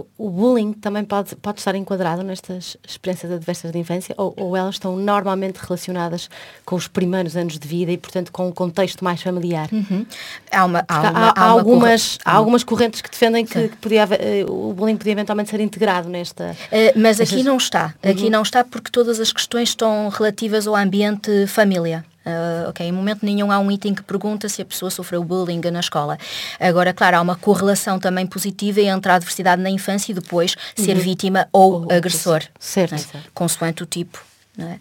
[0.00, 4.56] uh, o bullying também pode, pode estar enquadrado nestas experiências adversas de infância ou, ou,
[4.56, 6.28] elas estão normalmente relacionadas
[6.64, 9.68] com os primeiros anos de vida e, portanto, com o contexto mais familiar?
[9.70, 10.06] Uhum.
[10.50, 14.04] Há, uma, há, uma, há, há, algumas, há algumas correntes que defendem que, que podia
[14.04, 16.56] uh, o bullying podia eventualmente ser integrado nesta...
[16.96, 17.94] mas aqui não está.
[18.02, 18.30] Aqui uhum.
[18.30, 22.04] não está porque todas as questões estão relativas ao ambiente família.
[22.24, 25.60] Uh, ok, em momento nenhum há um item que pergunta se a pessoa sofreu bullying
[25.72, 26.16] na escola.
[26.60, 30.96] Agora, claro, há uma correlação também positiva entre a adversidade na infância e depois ser
[30.96, 31.02] uhum.
[31.02, 32.42] vítima ou, ou agressor.
[32.58, 32.92] Certo.
[32.92, 33.22] Né?
[33.34, 34.24] Consoante o tipo.
[34.56, 34.78] Não é?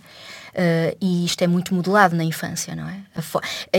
[0.52, 3.00] Uh, e isto é muito modelado na infância, não é?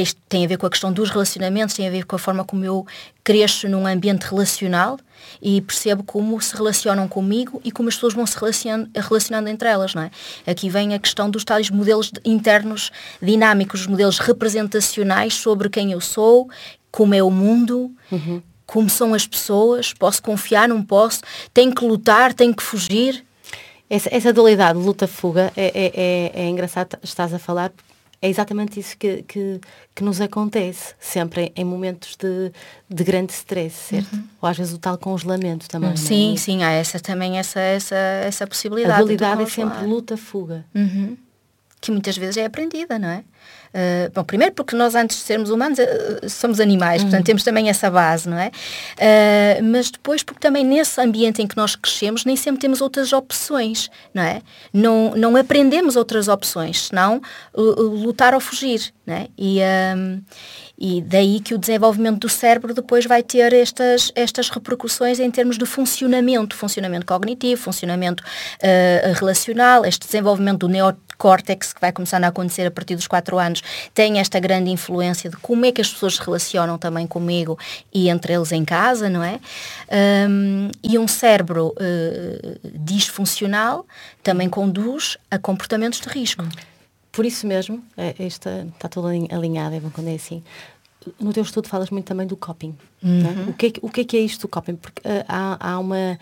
[0.01, 2.45] Isto tem a ver com a questão dos relacionamentos, tem a ver com a forma
[2.45, 2.87] como eu
[3.23, 4.99] cresço num ambiente relacional
[5.41, 9.69] e percebo como se relacionam comigo e como as pessoas vão se relacionando, relacionando entre
[9.69, 10.11] elas, não é?
[10.47, 16.01] Aqui vem a questão dos tais modelos internos dinâmicos, os modelos representacionais sobre quem eu
[16.01, 16.49] sou,
[16.91, 18.43] como é o mundo, uhum.
[18.67, 21.21] como são as pessoas, posso confiar, não posso,
[21.53, 23.25] tenho que lutar, tenho que fugir,
[23.95, 27.71] essa, essa dualidade luta-fuga é, é, é, é engraçado, estás a falar,
[28.23, 29.61] é exatamente isso que, que,
[29.95, 32.51] que nos acontece sempre em, em momentos de,
[32.89, 34.15] de grande stress, certo?
[34.15, 34.25] Uhum.
[34.41, 35.91] Ou às vezes o tal congelamento também.
[35.91, 35.97] Uhum.
[35.97, 36.37] Sim, é?
[36.39, 38.95] sim, há essa, também essa, essa, essa possibilidade.
[38.95, 40.65] A dualidade é sempre luta-fuga.
[40.75, 41.15] Uhum.
[41.79, 43.25] que muitas vezes é aprendida, não é?
[43.73, 47.09] Uh, bom, primeiro porque nós antes de sermos humanos uh, somos animais, uhum.
[47.09, 48.49] portanto temos também essa base, não é?
[48.49, 53.15] Uh, mas depois porque também nesse ambiente em que nós crescemos nem sempre temos outras
[53.15, 54.43] opções, não é?
[54.73, 57.23] Não, não aprendemos outras opções, senão
[57.55, 59.29] lutar ou fugir, não é?
[59.39, 59.61] E,
[60.79, 65.57] e daí que o desenvolvimento do cérebro depois vai ter estas, estas repercussões em termos
[65.57, 70.69] de funcionamento, funcionamento cognitivo, funcionamento uh, relacional, este desenvolvimento do
[71.23, 73.63] neocórtex que vai começar a acontecer a partir dos 4 anos,
[73.95, 77.59] tem esta grande influência de como é que as pessoas se relacionam também comigo
[77.93, 79.39] e entre eles em casa, não é?
[80.29, 83.87] Um, e um cérebro uh, disfuncional
[84.23, 86.45] também conduz a comportamentos de risco.
[87.11, 90.43] Por isso mesmo, é, esta está tudo alinhado, é bom quando é assim
[91.19, 92.77] no teu estudo falas muito também do coping.
[93.03, 93.07] É?
[93.07, 93.49] Uhum.
[93.49, 94.77] O, que é, o que é que é isto do coping?
[94.77, 96.17] Porque uh, há, há uma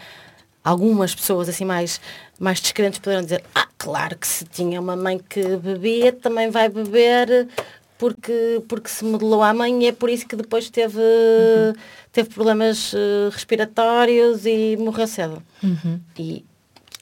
[0.65, 2.01] algumas pessoas assim mais
[2.39, 6.69] mais descrentes poderão dizer ah claro que se tinha uma mãe que bebia também vai
[6.69, 7.49] beber
[7.99, 11.73] porque porque se modelou à mãe e é por isso que depois teve uhum.
[12.13, 16.01] teve problemas uh, respiratórios e morreu cedo uhum.
[16.19, 16.45] e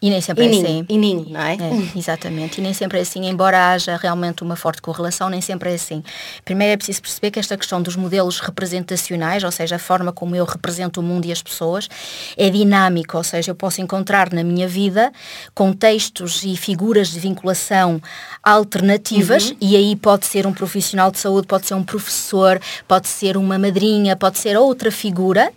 [0.01, 0.87] e nem sempre e é nin, assim.
[0.89, 1.55] E nin, não é?
[1.55, 1.99] é?
[1.99, 2.59] Exatamente.
[2.59, 6.05] E nem sempre é assim, embora haja realmente uma forte correlação, nem sempre é assim.
[6.45, 10.37] Primeiro é preciso perceber que esta questão dos modelos representacionais, ou seja, a forma como
[10.37, 11.89] eu represento o mundo e as pessoas,
[12.37, 15.13] é dinâmico, ou seja, eu posso encontrar na minha vida
[15.55, 18.01] contextos e figuras de vinculação
[18.43, 19.57] alternativas, uhum.
[19.61, 23.59] e aí pode ser um profissional de saúde, pode ser um professor, pode ser uma
[23.59, 25.53] madrinha, pode ser outra figura,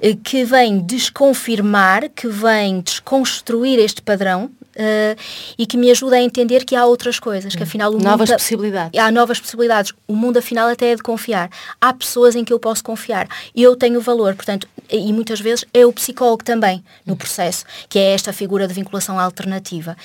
[0.00, 5.20] eh, que vem desconfirmar, que vem desconstruir este padrão uh,
[5.58, 8.38] e que me ajuda a entender que há outras coisas, que afinal o novas mundo,
[8.38, 9.00] possibilidades.
[9.00, 9.92] Há novas possibilidades.
[10.06, 11.50] O mundo afinal até é de confiar.
[11.80, 13.28] Há pessoas em que eu posso confiar.
[13.54, 18.12] Eu tenho valor, portanto, e muitas vezes é o psicólogo também no processo, que é
[18.12, 19.96] esta figura de vinculação alternativa.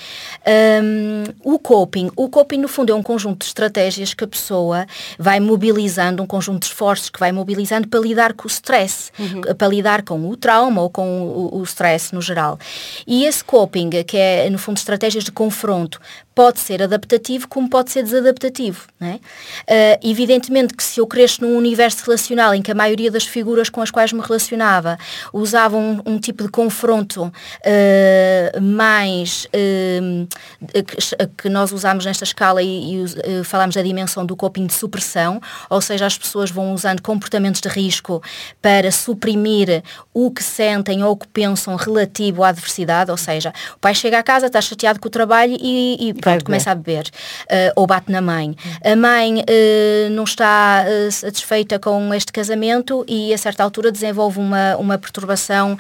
[0.84, 4.86] Um, o coping, o coping no fundo é um conjunto de estratégias que a pessoa
[5.18, 9.42] vai mobilizando, um conjunto de esforços que vai mobilizando para lidar com o stress, uhum.
[9.56, 12.58] para lidar com o trauma ou com o, o stress no geral.
[13.06, 16.00] E esse coping, que é no fundo estratégias de confronto,
[16.40, 18.88] pode ser adaptativo como pode ser desadaptativo.
[18.98, 19.16] Não é?
[19.16, 23.70] Uh, evidentemente que se eu cresço num universo relacional em que a maioria das figuras
[23.70, 24.98] com as quais me relacionava
[25.34, 30.28] usavam um, um tipo de confronto uh, mais uh,
[30.72, 35.82] que, que, nós usamos nesta escala e, e da dimensão do coping de supressão, ou
[35.82, 38.24] seja, as pessoas vão usando comportamentos de risco
[38.62, 43.80] para suprimir o que sentem ou o que pensam relativo à adversidade, ou seja, o
[43.80, 47.06] pai chega à casa, está chateado com o trabalho e, e pronto, começa a beber.
[47.44, 48.56] Uh, ou bate na mãe.
[48.84, 54.40] A mãe uh, não está uh, satisfeita com este casamento e a certa altura desenvolve
[54.40, 55.78] uma, uma perturbação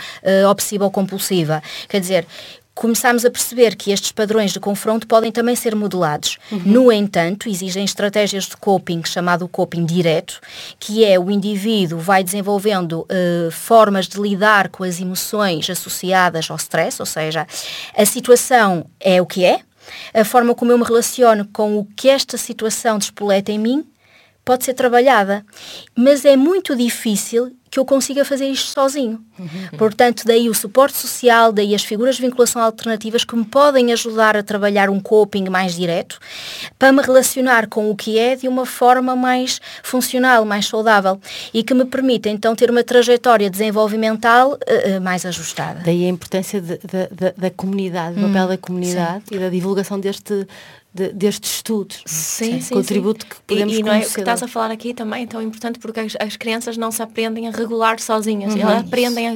[0.49, 1.61] obsessiva-compulsiva.
[1.87, 2.25] Quer dizer,
[2.79, 6.37] começámos a perceber que estes padrões de confronto podem também ser modelados.
[6.49, 6.61] Uhum.
[6.65, 10.39] No entanto, existem estratégias de coping, chamado coping direto,
[10.79, 16.55] que é o indivíduo vai desenvolvendo uh, formas de lidar com as emoções associadas ao
[16.55, 17.45] stress, ou seja,
[17.97, 19.59] a situação é o que é,
[20.13, 23.85] a forma como eu me relaciono com o que esta situação despoleta em mim
[24.49, 25.45] pode ser trabalhada,
[25.95, 29.23] mas é muito difícil que eu consiga fazer isto sozinho.
[29.37, 29.77] Uhum.
[29.77, 34.35] Portanto, daí o suporte social, daí as figuras de vinculação alternativas que me podem ajudar
[34.35, 36.17] a trabalhar um coping mais direto,
[36.79, 41.21] para me relacionar com o que é de uma forma mais funcional, mais saudável
[41.53, 45.81] e que me permita então ter uma trajetória desenvolvimental uh, mais ajustada.
[45.85, 49.35] Daí a importância de, de, de, da comunidade, do hum, papel da comunidade sim.
[49.35, 50.47] e da divulgação deste
[50.93, 53.29] de, destes estudos, sim, sim, contributo sim.
[53.29, 55.41] que podemos E, e não é, o que estás a falar aqui também é tão
[55.41, 59.33] importante porque as, as crianças não se aprendem a regular sozinhas, uhum, elas aprendem a,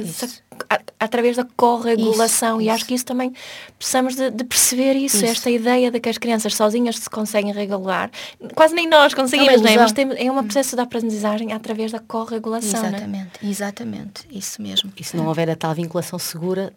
[0.68, 3.32] a, através da corregulação e acho que isso também
[3.78, 7.52] precisamos de, de perceber isso, isso, esta ideia de que as crianças sozinhas se conseguem
[7.52, 8.10] regular,
[8.56, 9.76] quase nem nós conseguimos, não é?
[9.76, 10.44] Mas tem, é um uhum.
[10.44, 12.84] processo de aprendizagem através da corregulação.
[12.84, 12.88] É?
[12.88, 14.92] Exatamente, exatamente, isso mesmo.
[14.96, 16.72] E se não houver a tal vinculação segura,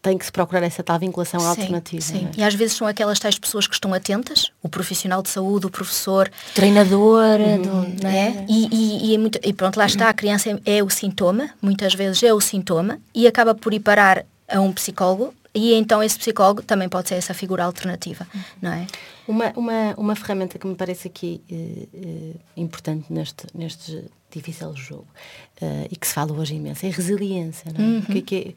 [0.00, 2.02] tem que se procurar essa tal vinculação sim, alternativa.
[2.02, 2.40] Sim, é?
[2.40, 5.70] e às vezes são aquelas tais pessoas que estão atentas, o profissional de saúde, o
[5.70, 8.46] professor, treinador, uhum, do, né?
[8.48, 11.50] E, e, e, é muito, e, pronto, lá está, a criança é, é o sintoma,
[11.60, 16.02] muitas vezes é o sintoma, e acaba por ir parar a um psicólogo, e então
[16.02, 18.40] esse psicólogo também pode ser essa figura alternativa, uhum.
[18.62, 18.86] não é?
[19.26, 25.06] Uma, uma, uma ferramenta que me parece aqui uh, uh, importante neste, neste difícil jogo
[25.60, 27.88] uh, e que se fala hoje imenso é resiliência, não é?
[27.88, 28.02] Uhum.
[28.02, 28.56] Que é que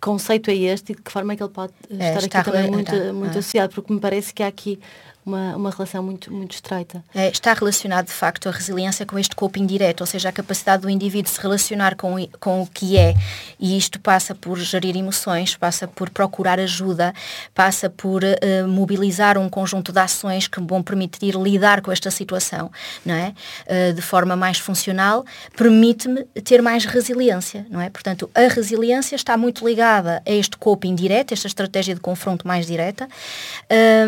[0.00, 2.70] conceito é este e de que forma é que ele pode é, estar aqui também
[2.70, 3.38] muito, muito é?
[3.38, 4.78] associado, porque me parece que há aqui
[5.24, 7.04] uma, uma relação muito, muito estreita.
[7.14, 10.82] É, está relacionado, de facto, a resiliência com este coping direto, ou seja, a capacidade
[10.82, 13.14] do indivíduo se relacionar com, com o que é.
[13.60, 17.12] E isto passa por gerir emoções, passa por procurar ajuda,
[17.54, 22.70] passa por uh, mobilizar um conjunto de ações que vão permitir lidar com esta situação,
[23.04, 23.34] não é?
[23.66, 27.90] Uh, de forma mais funcional, permite-me ter mais resiliência, não é?
[27.90, 32.66] Portanto, a resiliência está muito ligada a este coping direto, esta estratégia de confronto mais
[32.66, 33.08] direta,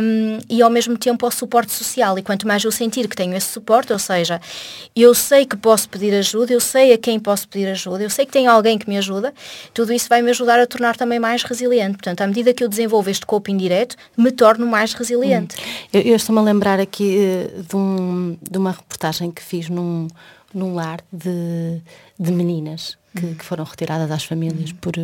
[0.01, 3.35] um, e ao mesmo tempo ao suporte social e quanto mais eu sentir que tenho
[3.35, 4.41] esse suporte, ou seja,
[4.95, 8.27] eu sei que posso pedir ajuda, eu sei a quem posso pedir ajuda, eu sei
[8.27, 9.33] que tem alguém que me ajuda,
[9.73, 11.93] tudo isso vai me ajudar a tornar também mais resiliente.
[11.93, 15.57] Portanto, à medida que eu desenvolvo este coping direto, me torno mais resiliente.
[15.57, 15.89] Hum.
[15.93, 20.09] Eu, eu estou-me a lembrar aqui uh, de, um, de uma reportagem que fiz num,
[20.53, 21.81] num lar de,
[22.19, 23.35] de meninas que, hum.
[23.35, 24.77] que foram retiradas às famílias hum.
[24.81, 24.95] por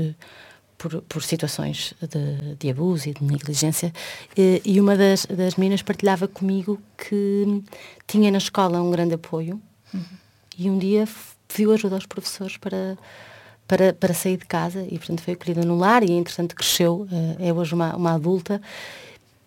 [0.78, 3.92] por, por situações de, de, abuso e de negligência.
[4.36, 7.62] E, e uma das, das meninas partilhava comigo que
[8.06, 9.60] tinha na escola um grande apoio
[9.92, 10.04] uhum.
[10.58, 11.08] e um dia
[11.48, 12.96] pediu ajuda aos professores para,
[13.66, 17.06] para, para sair de casa e, portanto, foi acolhida no lar e, entretanto, cresceu.
[17.10, 18.60] Eh, é hoje uma, uma adulta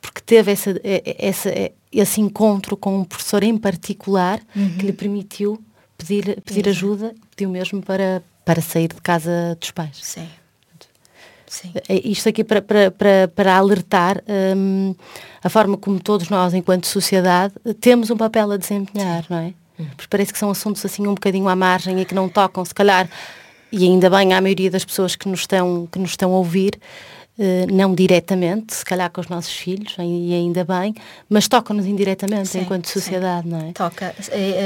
[0.02, 0.74] porque teve essa,
[1.18, 1.52] essa,
[1.92, 4.78] esse encontro com um professor em particular uhum.
[4.78, 5.62] que lhe permitiu
[5.98, 9.98] pedir, pedir ajuda, pediu mesmo para, para sair de casa dos pais.
[10.02, 10.28] Sim.
[11.50, 11.72] Sim.
[11.90, 14.24] É isto aqui para, para, para, para alertar
[14.56, 14.94] um,
[15.44, 19.54] a forma como todos nós, enquanto sociedade, temos um papel a desempenhar, não é?
[19.80, 19.88] Hum.
[19.96, 22.74] Porque parece que são assuntos assim um bocadinho à margem e que não tocam, se
[22.74, 23.10] calhar,
[23.72, 26.80] e ainda bem à maioria das pessoas que nos estão, que nos estão a ouvir,
[27.72, 30.94] não diretamente, se calhar com os nossos filhos, e ainda bem,
[31.30, 33.50] mas toca-nos indiretamente sim, enquanto sociedade, sim.
[33.50, 33.72] não é?
[33.72, 34.14] Toca.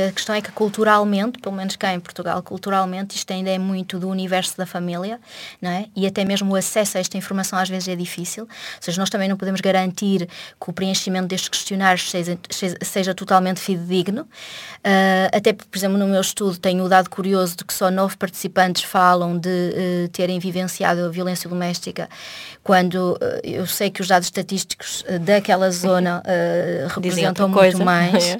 [0.07, 3.99] A questão é que culturalmente, pelo menos cá em Portugal, culturalmente, isto ainda é muito
[3.99, 5.19] do universo da família,
[5.61, 5.85] não é?
[5.95, 8.43] E até mesmo o acesso a esta informação às vezes é difícil.
[8.43, 8.49] Ou
[8.81, 12.37] seja, nós também não podemos garantir que o preenchimento destes questionários seja,
[12.81, 14.23] seja totalmente fidedigno.
[14.23, 18.17] Uh, até, por exemplo, no meu estudo tenho o dado curioso de que só nove
[18.17, 22.09] participantes falam de uh, terem vivenciado a violência doméstica
[22.63, 27.83] quando uh, eu sei que os dados estatísticos uh, daquela zona uh, representam muito coisa.
[27.83, 28.37] mais.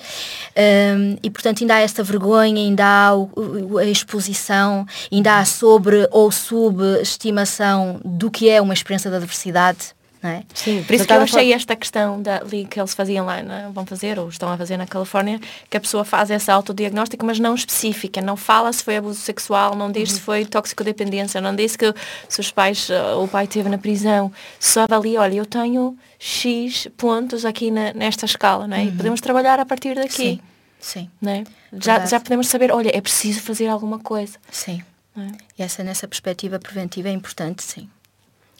[0.55, 0.95] É.
[0.95, 6.07] Um, e, portanto, ainda há esta vergonha, ainda há o, a exposição, ainda há sobre
[6.11, 10.43] ou subestimação do que é uma experiência de adversidade não é?
[10.53, 13.69] Sim, por isso que eu achei esta questão da, que eles faziam lá, é?
[13.73, 15.37] vão fazer, ou estão a fazer na Califórnia,
[15.69, 19.75] que a pessoa faz essa autodiagnóstico, mas não específica, não fala se foi abuso sexual,
[19.75, 20.15] não diz uhum.
[20.15, 21.93] se foi toxicodependência, não diz que
[22.29, 26.87] se os pais, uh, o pai esteve na prisão, só avalia, olha, eu tenho X
[26.95, 28.83] pontos aqui na, nesta escala, não é?
[28.83, 28.87] Uhum.
[28.87, 30.39] E podemos trabalhar a partir daqui.
[30.39, 30.39] Sim,
[30.79, 31.09] sim.
[31.27, 31.43] É?
[31.77, 34.37] já, já podemos saber, olha, é preciso fazer alguma coisa.
[34.49, 34.81] Sim.
[35.17, 35.27] É?
[35.59, 37.89] E essa nessa perspectiva preventiva é importante, sim.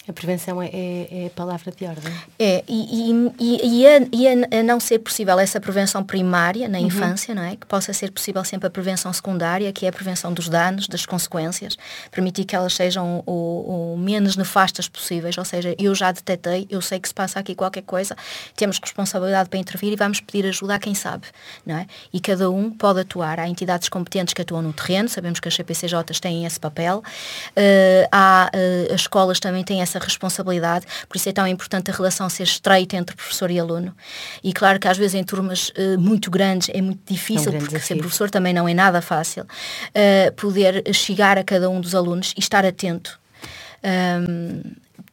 [0.06, 2.14] A prevenção é, é, é, a palavra de ordem.
[2.38, 6.78] É, e, e, e, a, e a, a, não ser possível essa prevenção primária na
[6.78, 6.88] uhum.
[6.88, 7.56] infância, não é?
[7.56, 11.06] Que possa ser possível sempre a prevenção secundária, que é a prevenção dos danos, das
[11.06, 11.78] consequências,
[12.12, 16.82] permitir que elas sejam o, o menos nefastas possíveis, ou seja, eu já detetei, eu
[16.82, 18.14] sei que se passa aqui qualquer coisa,
[18.58, 21.28] temos responsabilidade para intervir e vamos pedir ajuda a quem sabe,
[21.66, 21.88] não é?
[22.12, 23.40] E cada um pode atuar.
[23.40, 28.08] Há entidades competentes que atuam no terreno, sabemos que as CPCJs têm esse papel, uh,
[28.12, 31.94] há, uh, as escolas também têm essa essa responsabilidade, por isso é tão importante a
[31.94, 33.96] relação ser estreita entre professor e aluno.
[34.44, 37.60] E claro que às vezes em turmas uh, muito grandes é muito difícil, é um
[37.60, 37.88] porque desafio.
[37.88, 42.34] ser professor também não é nada fácil, uh, poder chegar a cada um dos alunos
[42.36, 43.20] e estar atento
[43.84, 44.62] um, ehm,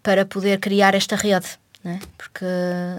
[0.03, 1.47] para poder criar esta rede.
[1.83, 1.99] É?
[2.19, 2.45] Porque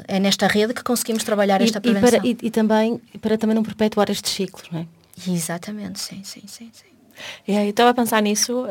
[0.08, 2.08] é nesta rede que conseguimos trabalhar esta prevenção.
[2.08, 4.88] E, para, e, e, também para também não perpetuar estes ciclos, não é?
[5.28, 6.72] Exatamente, sim, sim, sim.
[6.74, 6.88] sim.
[7.48, 8.65] E aí, estava a pensar nisso,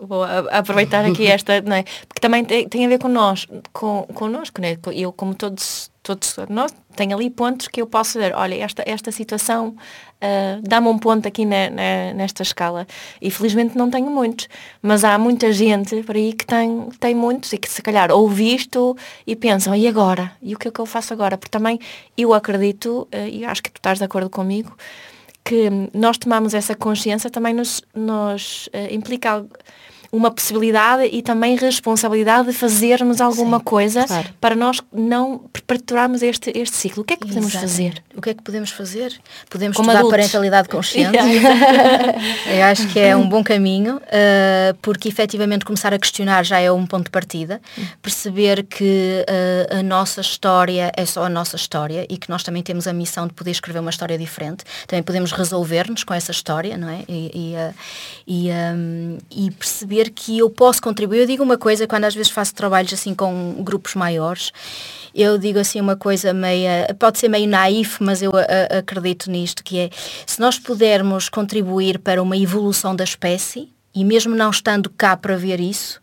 [0.00, 1.84] vou aproveitar aqui esta, não é?
[2.06, 4.76] Porque também tem, tem a ver com nós, com, connosco, né?
[4.92, 9.12] Eu, como todos, todos nós, tenho ali pontos que eu posso dizer, olha, esta, esta
[9.12, 12.86] situação uh, dá-me um ponto aqui na, na, nesta escala.
[13.20, 14.48] E felizmente não tenho muitos,
[14.82, 18.54] mas há muita gente por aí que tem, tem muitos e que se calhar ouve
[18.54, 18.96] isto
[19.26, 20.32] e pensam, e agora?
[20.42, 21.36] E o que é que eu faço agora?
[21.36, 21.78] Porque também
[22.16, 24.76] eu acredito, uh, e acho que tu estás de acordo comigo,
[25.48, 29.46] que nós tomamos essa consciência também nos, nos uh, implica
[30.10, 34.28] uma possibilidade e também responsabilidade de fazermos alguma Sim, coisa claro.
[34.40, 37.02] para nós não perpetuarmos este, este ciclo.
[37.02, 38.02] O que é que podemos fazer?
[38.16, 39.20] O que é que podemos fazer?
[39.50, 40.18] Podemos Como estudar adultos.
[40.18, 41.18] parentalidade consciente.
[42.48, 46.72] Eu acho que é um bom caminho, uh, porque efetivamente começar a questionar já é
[46.72, 47.60] um ponto de partida.
[48.00, 52.62] Perceber que uh, a nossa história é só a nossa história e que nós também
[52.62, 54.64] temos a missão de poder escrever uma história diferente.
[54.86, 57.04] Também podemos resolver-nos com essa história, não é?
[57.08, 57.74] E, e, uh,
[58.26, 61.20] e, um, e perceber saber que eu posso contribuir.
[61.20, 64.52] Eu digo uma coisa, quando às vezes faço trabalhos assim com grupos maiores,
[65.14, 69.30] eu digo assim uma coisa meia, pode ser meio naif, mas eu a, a, acredito
[69.30, 69.90] nisto, que é,
[70.26, 73.68] se nós pudermos contribuir para uma evolução da espécie,
[74.00, 76.00] e mesmo não estando cá para ver isso,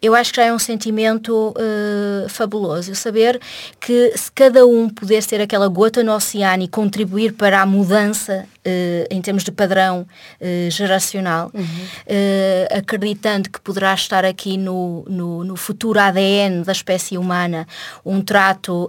[0.00, 2.90] eu acho que já é um sentimento uh, fabuloso.
[2.90, 3.40] Eu saber
[3.80, 8.44] que se cada um pudesse ter aquela gota no oceano e contribuir para a mudança
[8.44, 10.06] uh, em termos de padrão
[10.40, 12.76] uh, geracional, uhum.
[12.76, 17.66] acreditando que poderá estar aqui no, no, no, futuro ADN da espécie humana
[18.04, 18.86] um trato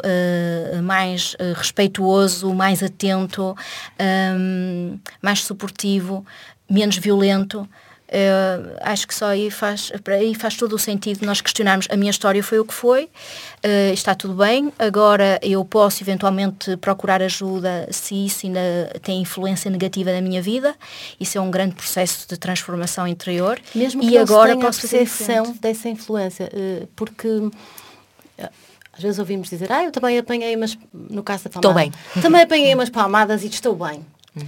[0.84, 3.56] mais respeituoso, mais atento,
[4.00, 6.26] um, mais suportivo,
[6.70, 7.68] menos violento.
[8.08, 12.10] Uh, acho que só aí faz, aí faz todo o sentido nós questionarmos a minha
[12.10, 17.86] história foi o que foi, uh, está tudo bem, agora eu posso eventualmente procurar ajuda
[17.92, 18.62] se isso ainda
[19.02, 20.74] tem influência negativa na minha vida,
[21.20, 23.60] isso é um grande processo de transformação interior.
[23.76, 27.28] Mesmo que e agora posso fazer percepção dessa influência, uh, porque
[28.94, 32.22] às vezes ouvimos dizer, ah, eu também apanhei umas, no caso da palmada, estou bem.
[32.22, 34.06] Também apanhei umas palmadas e estou bem.
[34.36, 34.48] Hum.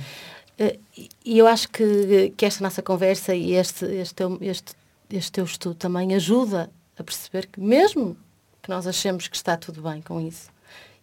[0.59, 0.77] Eh,
[1.25, 4.73] e eu acho que, que esta nossa conversa e este, este, este,
[5.09, 8.17] este teu estudo também ajuda a perceber que mesmo
[8.61, 10.49] que nós achemos que está tudo bem com isso,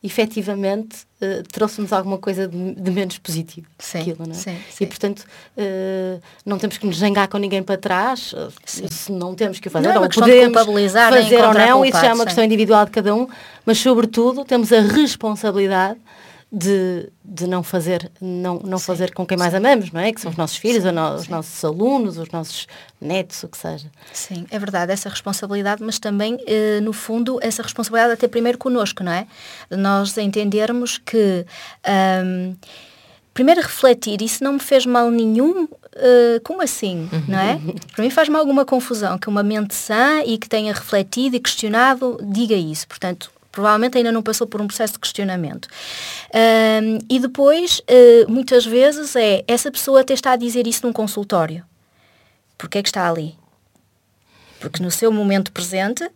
[0.05, 4.35] efetivamente uh, trouxe-nos alguma coisa de, de menos positivo sim, aquilo, não é?
[4.35, 4.85] Sim, sim.
[4.85, 8.35] E portanto uh, não temos que nos zangar com ninguém para trás,
[8.67, 12.15] se não temos que fazer, não, é ou podemos fazer ou não, isso já é
[12.15, 13.27] uma questão individual de cada um,
[13.65, 15.99] mas sobretudo temos a responsabilidade
[16.53, 20.13] de, de não fazer não, não fazer com quem mais amamos, não é?
[20.13, 22.67] Que são os nossos filhos, no, os nossos alunos, os nossos
[23.01, 23.91] netos, o que seja.
[24.13, 29.03] Sim, é verdade, essa responsabilidade, mas também, eh, no fundo, essa responsabilidade até primeiro connosco,
[29.03, 29.27] não é?
[29.71, 31.45] Nós entendermos que
[32.25, 32.55] um,
[33.35, 37.61] primeiro refletir, isso não me fez mal nenhum, uh, como assim, não é?
[37.95, 42.19] Para mim faz-me alguma confusão que uma mente sã e que tenha refletido e questionado
[42.23, 42.89] diga isso.
[42.89, 45.67] Portanto, provavelmente ainda não passou por um processo de questionamento.
[46.35, 50.93] Um, e depois, uh, muitas vezes, é essa pessoa até está a dizer isso num
[50.93, 51.65] consultório.
[52.59, 53.35] Porquê é que está ali?
[54.61, 56.07] Porque no seu momento presente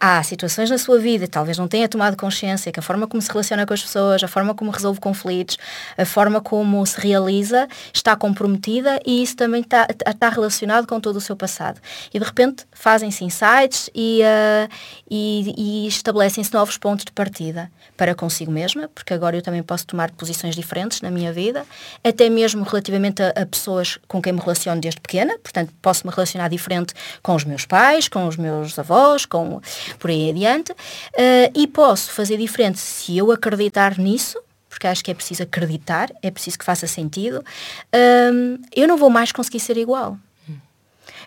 [0.00, 3.28] há situações na sua vida, talvez não tenha tomado consciência, que a forma como se
[3.30, 5.58] relaciona com as pessoas, a forma como resolve conflitos,
[5.96, 11.16] a forma como se realiza, está comprometida e isso também está, está relacionado com todo
[11.16, 11.80] o seu passado.
[12.12, 14.72] E de repente fazem-se insights e, uh,
[15.10, 19.86] e, e estabelecem-se novos pontos de partida para consigo mesma, porque agora eu também posso
[19.86, 21.66] tomar posições diferentes na minha vida,
[22.04, 26.12] até mesmo relativamente a, a pessoas com quem me relaciono desde pequena, portanto posso me
[26.12, 29.60] relacionar diferente com os meus pais, com os meus avós, com
[29.96, 30.76] por aí adiante, uh,
[31.54, 36.30] e posso fazer diferente se eu acreditar nisso, porque acho que é preciso acreditar, é
[36.30, 40.18] preciso que faça sentido, uh, eu não vou mais conseguir ser igual.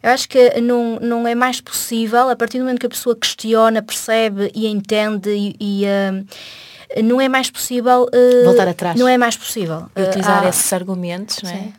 [0.03, 3.15] Eu acho que não, não é mais possível, a partir do momento que a pessoa
[3.15, 8.99] questiona, percebe e entende e, e uh, não é mais possível uh, voltar atrás.
[8.99, 11.53] Não é mais possível utilizar uh, esses argumentos, não é?
[11.53, 11.73] Sim.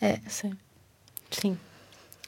[0.00, 0.20] É.
[0.28, 0.52] Sim.
[1.30, 1.58] Sim.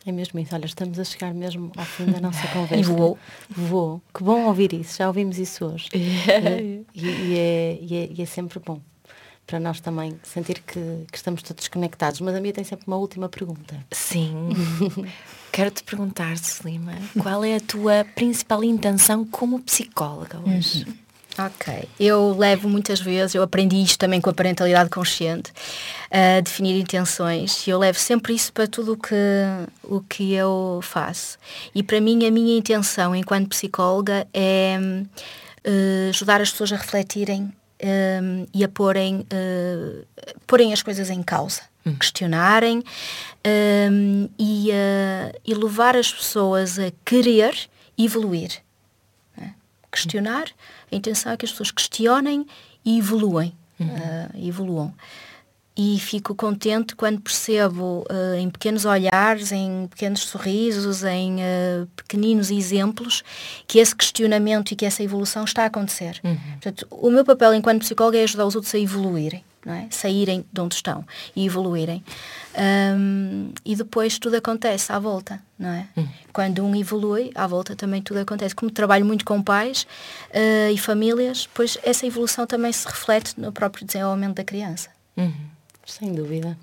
[0.09, 0.55] É mesmo isso.
[0.55, 2.77] Olha, estamos a chegar mesmo ao fim da nossa conversa.
[2.77, 3.19] E voou.
[3.51, 4.01] Voou.
[4.15, 4.97] Que bom ouvir isso.
[4.97, 5.91] Já ouvimos isso hoje.
[5.93, 8.81] e, e, é, e, é, e, é, sempre bom
[9.47, 12.23] para nós também sentir que, que, estamos todos conectados.
[12.23, 13.85] Mas a minha tem sempre uma última pergunta.
[13.93, 14.49] Sim.
[15.53, 16.93] Quero-te perguntar, Selima,
[17.23, 20.85] qual é a tua principal intenção como psicóloga hoje?
[20.87, 20.95] Uhum.
[21.39, 21.89] Ok.
[22.01, 25.53] Eu levo muitas vezes, eu aprendi isto também com a parentalidade consciente,
[26.11, 29.15] a definir intenções e eu levo sempre isso para tudo o que,
[29.85, 31.39] o que eu faço.
[31.73, 37.53] E para mim, a minha intenção enquanto psicóloga é uh, ajudar as pessoas a refletirem
[37.83, 40.07] um, e a porem, uh,
[40.47, 41.63] porem as coisas em causa.
[41.87, 41.95] Hum.
[41.95, 42.83] Questionarem
[43.91, 47.55] um, e, uh, e levar as pessoas a querer
[47.97, 48.61] evoluir.
[50.03, 50.49] Questionar,
[50.91, 52.47] a intenção é que as pessoas questionem
[52.85, 53.53] e evoluem.
[53.79, 53.87] Uhum.
[53.87, 54.95] Uh, evoluam.
[55.81, 62.51] E fico contente quando percebo uh, em pequenos olhares, em pequenos sorrisos, em uh, pequeninos
[62.51, 63.23] exemplos,
[63.65, 66.21] que esse questionamento e que essa evolução está a acontecer.
[66.25, 66.37] Uhum.
[66.61, 69.87] Portanto, o meu papel enquanto psicóloga é ajudar os outros a evoluírem não é?
[69.91, 71.05] saírem de onde estão
[71.37, 72.03] e evoluírem.
[72.97, 75.87] Um, e depois tudo acontece à volta, não é?
[75.97, 76.09] Hum.
[76.33, 78.55] Quando um evolui, à volta também tudo acontece.
[78.55, 79.87] Como trabalho muito com pais
[80.31, 84.89] uh, e famílias, pois essa evolução também se reflete no próprio desenvolvimento da criança.
[85.17, 85.58] Uhum.
[85.89, 86.57] Sem dúvida.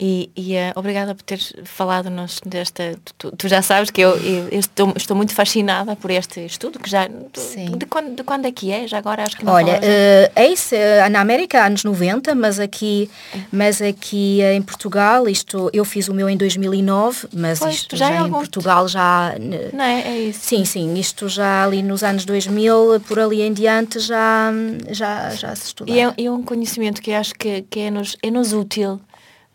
[0.00, 2.96] E, e uh, obrigada por teres falado nos, desta.
[3.18, 6.78] Tu, tu, já sabes que eu, eu, eu estou, estou, muito fascinada por este estudo,
[6.78, 7.08] que já.
[7.34, 7.76] Sim.
[7.76, 8.86] De, quando, de quando é que é?
[8.86, 12.60] Já agora acho que não Olha, uh, é isso, uh, na América anos 90, mas
[12.60, 13.40] aqui, é.
[13.50, 18.08] mas aqui em Portugal, isto eu fiz o meu em 2009, mas pois, isto já,
[18.08, 19.34] já é em Portugal já.
[19.72, 20.02] Não é?
[20.02, 20.40] É isso.
[20.44, 24.52] Sim, sim, isto já ali nos anos 2000, por ali em diante, já,
[24.90, 25.90] já, já se estuda.
[25.90, 29.00] E é, é um conhecimento que acho que, que é, nos, é nos útil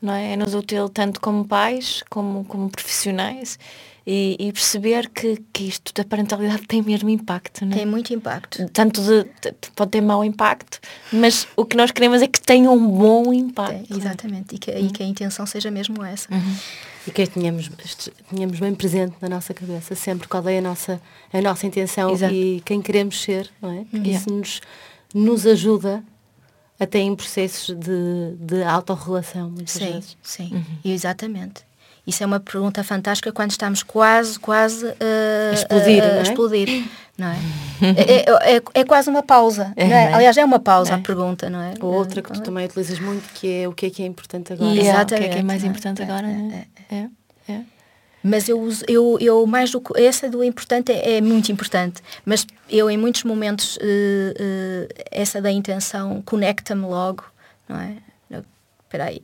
[0.03, 0.33] não é?
[0.33, 3.57] É-nos útil tanto como pais, como, como profissionais
[4.05, 7.75] e, e, perceber que, que isto da parentalidade tem mesmo impacto, não é?
[7.77, 8.67] Tem muito impacto.
[8.73, 10.81] Tanto de, de, pode ter mau impacto,
[11.11, 13.87] mas o que nós queremos é que tenha um bom impacto.
[13.87, 14.87] Tem, exatamente, e que, uhum.
[14.87, 16.27] e que a intenção seja mesmo essa.
[16.33, 16.55] Uhum.
[17.07, 17.71] E que tenhamos,
[18.29, 21.01] tenhamos bem presente na nossa cabeça sempre qual é a nossa,
[21.31, 22.33] a nossa intenção Exato.
[22.33, 23.85] e quem queremos ser, não é?
[23.89, 24.15] Porque uhum.
[24.15, 24.61] isso nos,
[25.13, 26.03] nos ajuda
[26.83, 30.17] até em processos de, de autorrelação, sim, vezes.
[30.21, 30.91] Sim, uhum.
[30.91, 31.63] exatamente.
[32.05, 34.93] Isso é uma pergunta fantástica quando estamos quase, quase uh,
[35.51, 36.21] a explodir, uh, não é?
[36.21, 37.37] explodir, não é?
[37.81, 40.03] é, é, é, quase uma pausa, é, não é?
[40.03, 40.13] é?
[40.13, 41.73] Aliás, é uma pausa a pergunta, não é?
[41.79, 44.51] Ou outra que tu também utilizas muito, que é o que é que é importante
[44.51, 44.75] agora.
[44.75, 45.13] Exatamente.
[45.13, 47.09] O que é que é mais importante agora, é, é.
[48.23, 52.47] Mas eu, eu, eu mais do que essa do importante é, é muito importante, mas
[52.69, 57.25] eu em muitos momentos uh, uh, essa da intenção conecta-me logo,
[57.67, 57.97] não é?
[58.93, 59.23] Espera aí.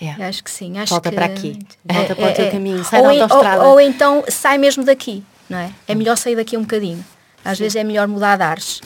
[0.00, 0.28] Yeah.
[0.28, 0.78] Acho que sim.
[0.78, 1.58] Acho Volta que, para aqui.
[1.84, 2.84] Volta é, para o teu é, caminho.
[2.84, 3.64] Sai ou, da autostrada.
[3.64, 5.72] Ou, ou, então sai mesmo daqui, não é?
[5.88, 7.04] É melhor sair daqui um bocadinho.
[7.44, 8.80] Às vezes é melhor mudar de ares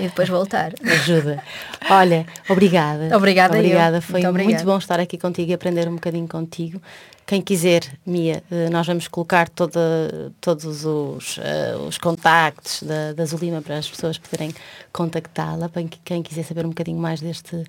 [0.00, 0.72] e depois voltar.
[0.84, 1.42] Ajuda.
[1.90, 3.16] Olha, obrigada.
[3.16, 3.96] Obrigada, obrigada.
[3.98, 4.02] Eu.
[4.02, 6.80] Foi muito, muito, bom estar aqui contigo e aprender um bocadinho contigo.
[7.26, 13.24] Quem quiser, Mia, eh, nós vamos colocar toda, todos os, uh, os contactos da, da
[13.24, 14.52] Zulima para as pessoas poderem
[14.92, 17.64] contactá-la, para quem quiser saber um bocadinho mais deste,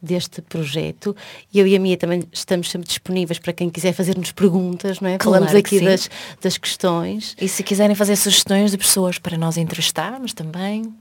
[0.00, 1.16] deste projeto.
[1.52, 5.18] Eu e a Mia também estamos sempre disponíveis para quem quiser fazer-nos perguntas, não é?
[5.18, 6.08] Claro Falamos aqui das,
[6.40, 7.34] das questões.
[7.40, 10.94] E se quiserem fazer sugestões de pessoas para nós entrevistarmos também.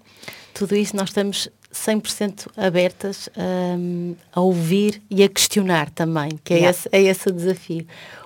[0.51, 6.57] Tudo isso nós estamos 100% abertas um, a ouvir e a questionar também, que é,
[6.57, 6.69] yeah.
[6.71, 7.85] esse, é esse o desafio.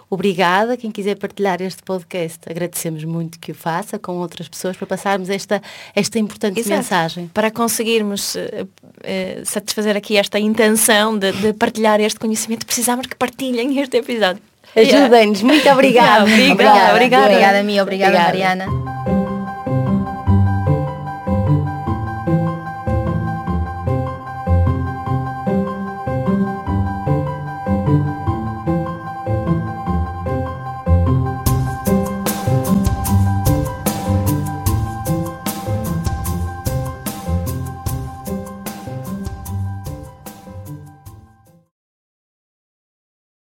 [0.10, 4.86] Obrigada, quem quiser partilhar este podcast, agradecemos muito que o faça com outras pessoas para
[4.86, 5.60] passarmos esta,
[5.96, 6.76] esta importante Exato.
[6.76, 7.28] mensagem.
[7.34, 13.16] Para conseguirmos uh, uh, satisfazer aqui esta intenção de, de partilhar este conhecimento, precisamos que
[13.16, 14.42] partilhem este episódio.
[14.76, 15.42] Ajudem-nos.
[15.42, 16.24] Muito obrigada.
[16.30, 16.54] obrigada.
[16.54, 19.13] Obrigada, obrigada, obrigada, obrigada, Mariana.